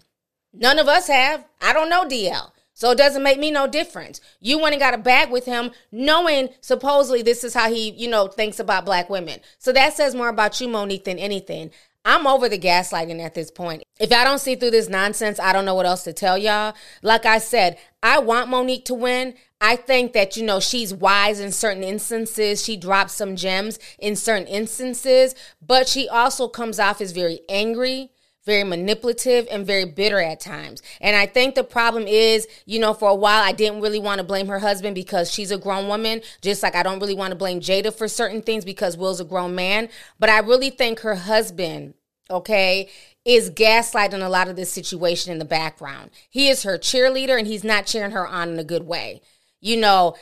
None 0.54 0.80
of 0.80 0.88
us 0.88 1.08
have. 1.08 1.46
I 1.62 1.72
don't 1.72 1.90
know 1.90 2.06
DL. 2.06 2.52
So 2.80 2.92
it 2.92 2.98
doesn't 2.98 3.24
make 3.24 3.38
me 3.38 3.52
no 3.52 3.68
difference. 3.68 4.22
You 4.40 4.58
went 4.58 4.74
and 4.74 4.80
got 4.80 4.94
a 4.94 4.98
bag 4.98 5.32
with 5.32 5.44
him, 5.44 5.72
knowing 5.92 6.48
supposedly 6.62 7.22
this 7.22 7.44
is 7.44 7.54
how 7.54 7.70
he, 7.70 7.90
you 7.90 8.08
know, 8.08 8.28
thinks 8.28 8.58
about 8.58 8.86
black 8.86 9.10
women. 9.10 9.42
So 9.58 9.74
that 9.74 9.96
says 9.96 10.16
more 10.16 10.30
about 10.30 10.62
you, 10.62 10.70
Monique, 10.70 11.04
than 11.04 11.20
anything. 11.20 11.72
I'm 12.06 12.26
over 12.26 12.48
the 12.48 12.58
gaslighting 12.58 13.20
at 13.20 13.34
this 13.36 13.52
point. 13.52 13.84
If 14.00 14.14
I 14.14 14.24
don't 14.24 14.40
see 14.40 14.56
through 14.56 14.72
this 14.72 14.88
nonsense, 14.88 15.42
I 15.42 15.52
don't 15.52 15.66
know 15.66 15.76
what 15.76 15.88
else 15.88 16.06
to 16.06 16.14
tell 16.14 16.38
y'all. 16.38 16.74
Like 17.04 17.26
I 17.26 17.40
said, 17.40 17.78
I 18.02 18.20
want 18.20 18.50
Monique 18.50 18.86
to 18.86 18.94
win. 18.94 19.34
I 19.60 19.76
think 19.76 20.14
that, 20.14 20.38
you 20.38 20.46
know, 20.46 20.62
she's 20.62 20.94
wise 20.94 21.42
in 21.42 21.52
certain 21.52 21.84
instances. 21.84 22.64
She 22.64 22.78
drops 22.78 23.12
some 23.12 23.36
gems 23.36 23.78
in 24.00 24.16
certain 24.16 24.48
instances, 24.48 25.36
but 25.62 25.90
she 25.90 26.08
also 26.08 26.48
comes 26.48 26.80
off 26.80 27.02
as 27.02 27.12
very 27.12 27.42
angry 27.50 28.12
very 28.46 28.64
manipulative 28.64 29.48
and 29.52 29.66
very 29.66 29.86
bitter 29.86 30.20
at 30.20 30.40
times. 30.40 30.82
And 31.02 31.16
I 31.16 31.26
think 31.26 31.56
the 31.56 31.64
problem 31.64 32.08
is, 32.08 32.48
you 32.66 32.80
know, 32.80 32.94
for 32.94 33.10
a 33.10 33.16
while 33.16 33.44
I 33.44 33.52
didn't 33.52 33.82
really 33.82 34.00
want 34.00 34.20
to 34.20 34.24
blame 34.24 34.48
her 34.48 34.60
husband 34.60 34.96
because 34.96 35.32
she's 35.32 35.52
a 35.52 35.58
grown 35.58 35.88
woman, 35.88 36.22
just 36.42 36.64
like 36.64 36.76
I 36.76 36.84
don't 36.84 37.00
really 37.00 37.16
want 37.16 37.32
to 37.32 37.38
blame 37.38 37.60
Jada 37.60 37.94
for 37.94 38.08
certain 38.08 38.42
things 38.42 38.66
because 38.66 38.98
Will's 38.98 39.20
a 39.20 39.26
grown 39.26 39.56
man. 39.56 39.90
But 40.20 40.30
I 40.30 40.40
really 40.40 40.70
think 40.70 41.02
her 41.02 41.16
husband, 41.16 41.94
okay, 42.30 42.90
is 43.26 43.52
gaslighting 43.52 44.26
a 44.26 44.30
lot 44.30 44.48
of 44.48 44.56
this 44.56 44.72
situation 44.72 45.32
in 45.32 45.40
the 45.40 45.46
background. 45.46 46.10
He 46.30 46.48
is 46.50 46.64
her 46.64 46.78
cheerleader 46.78 47.38
and 47.38 47.48
he's 47.48 47.64
not 47.64 47.86
cheering 47.86 48.12
her 48.12 48.28
on 48.28 48.50
in 48.50 48.60
a 48.60 48.64
good 48.64 48.88
way. 48.88 49.22
You 49.62 49.78
know, 49.78 50.16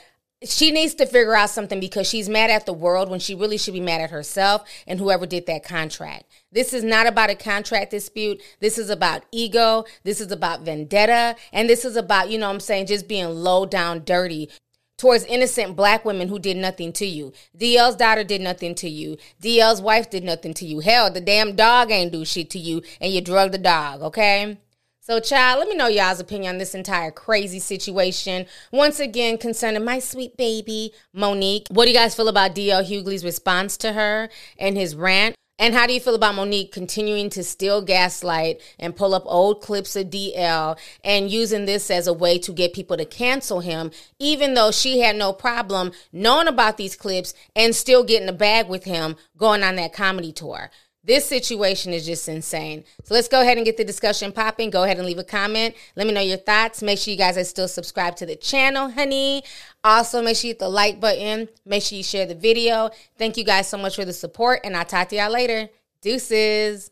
she 0.43 0.71
needs 0.71 0.93
to 0.95 1.05
figure 1.05 1.35
out 1.35 1.49
something 1.49 1.79
because 1.79 2.07
she's 2.07 2.29
mad 2.29 2.51
at 2.51 2.65
the 2.65 2.73
world 2.73 3.09
when 3.09 3.19
she 3.19 3.33
really 3.33 3.57
should 3.57 3.73
be 3.73 3.79
mad 3.79 4.01
at 4.01 4.11
herself 4.11 4.69
and 4.85 4.99
whoever 4.99 5.25
did 5.25 5.47
that 5.47 5.63
contract. 5.63 6.25
This 6.51 6.73
is 6.73 6.83
not 6.83 7.07
about 7.07 7.31
a 7.31 7.35
contract 7.35 7.91
dispute. 7.91 8.41
This 8.59 8.77
is 8.77 8.89
about 8.91 9.23
ego. 9.31 9.85
This 10.03 10.21
is 10.21 10.31
about 10.31 10.61
vendetta. 10.61 11.35
And 11.51 11.67
this 11.67 11.83
is 11.83 11.95
about, 11.95 12.29
you 12.29 12.37
know 12.37 12.47
what 12.47 12.53
I'm 12.53 12.59
saying, 12.59 12.85
just 12.85 13.07
being 13.07 13.29
low 13.29 13.65
down 13.65 14.03
dirty 14.03 14.49
towards 14.97 15.25
innocent 15.25 15.75
black 15.75 16.05
women 16.05 16.27
who 16.27 16.39
did 16.39 16.57
nothing 16.57 16.93
to 16.93 17.05
you. 17.05 17.33
DL's 17.55 17.95
daughter 17.95 18.23
did 18.23 18.41
nothing 18.41 18.75
to 18.75 18.89
you. 18.89 19.17
DL's 19.41 19.81
wife 19.81 20.09
did 20.09 20.23
nothing 20.23 20.53
to 20.55 20.65
you. 20.65 20.79
Hell, 20.79 21.11
the 21.11 21.21
damn 21.21 21.55
dog 21.55 21.91
ain't 21.91 22.11
do 22.11 22.25
shit 22.25 22.49
to 22.51 22.59
you 22.59 22.83
and 23.01 23.11
you 23.11 23.21
drug 23.21 23.51
the 23.51 23.57
dog, 23.57 24.01
okay? 24.01 24.57
So, 25.07 25.21
child, 25.21 25.59
let 25.59 25.69
me 25.69 25.75
know 25.75 25.87
y'all's 25.87 26.19
opinion 26.19 26.55
on 26.55 26.57
this 26.57 26.75
entire 26.75 27.11
crazy 27.11 27.59
situation. 27.59 28.45
Once 28.73 28.99
again, 28.99 29.37
concerning 29.37 29.85
my 29.85 29.99
sweet 29.99 30.35
baby, 30.35 30.91
Monique. 31.13 31.65
What 31.71 31.85
do 31.85 31.91
you 31.91 31.95
guys 31.95 32.13
feel 32.13 32.27
about 32.27 32.53
DL 32.53 32.83
Hughley's 32.83 33.23
response 33.23 33.77
to 33.77 33.93
her 33.93 34.27
and 34.59 34.75
his 34.75 34.97
rant? 34.97 35.37
And 35.59 35.73
how 35.73 35.87
do 35.87 35.93
you 35.93 36.01
feel 36.01 36.13
about 36.13 36.35
Monique 36.35 36.73
continuing 36.73 37.29
to 37.31 37.43
still 37.45 37.81
gaslight 37.81 38.61
and 38.77 38.97
pull 38.97 39.15
up 39.15 39.23
old 39.25 39.61
clips 39.61 39.95
of 39.95 40.07
DL 40.07 40.77
and 41.05 41.31
using 41.31 41.65
this 41.65 41.89
as 41.89 42.05
a 42.05 42.13
way 42.13 42.37
to 42.39 42.51
get 42.51 42.73
people 42.73 42.97
to 42.97 43.05
cancel 43.05 43.61
him, 43.61 43.91
even 44.19 44.55
though 44.55 44.71
she 44.71 44.99
had 44.99 45.15
no 45.15 45.31
problem 45.31 45.93
knowing 46.11 46.49
about 46.49 46.75
these 46.75 46.97
clips 46.97 47.33
and 47.55 47.73
still 47.73 48.03
getting 48.03 48.27
a 48.27 48.33
bag 48.33 48.67
with 48.67 48.83
him 48.83 49.15
going 49.37 49.63
on 49.63 49.77
that 49.77 49.93
comedy 49.93 50.33
tour? 50.33 50.69
This 51.07 51.25
situation 51.25 51.93
is 51.93 52.05
just 52.05 52.27
insane. 52.27 52.83
So 53.03 53.13
let's 53.13 53.29
go 53.29 53.39
ahead 53.39 53.55
and 53.55 53.65
get 53.65 53.77
the 53.77 53.85
discussion 53.85 54.33
popping. 54.33 54.69
Go 54.69 54.83
ahead 54.83 54.97
and 54.97 55.05
leave 55.05 55.17
a 55.17 55.23
comment. 55.23 55.73
Let 55.95 56.05
me 56.05 56.11
know 56.11 56.19
your 56.19 56.37
thoughts. 56.37 56.83
Make 56.83 56.99
sure 56.99 57.13
you 57.13 57.17
guys 57.17 57.37
are 57.37 57.45
still 57.45 57.69
subscribed 57.69 58.17
to 58.17 58.25
the 58.25 58.35
channel, 58.35 58.91
honey. 58.91 59.43
Also, 59.85 60.21
make 60.21 60.35
sure 60.35 60.49
you 60.49 60.51
hit 60.51 60.59
the 60.59 60.67
like 60.67 60.99
button. 60.99 61.47
Make 61.65 61.83
sure 61.83 61.97
you 61.97 62.03
share 62.03 62.25
the 62.25 62.35
video. 62.35 62.89
Thank 63.17 63.37
you 63.37 63.45
guys 63.45 63.69
so 63.69 63.77
much 63.77 63.95
for 63.95 64.03
the 64.03 64.11
support, 64.11 64.59
and 64.65 64.75
I'll 64.75 64.83
talk 64.83 65.07
to 65.09 65.15
y'all 65.15 65.31
later. 65.31 65.69
Deuces. 66.01 66.91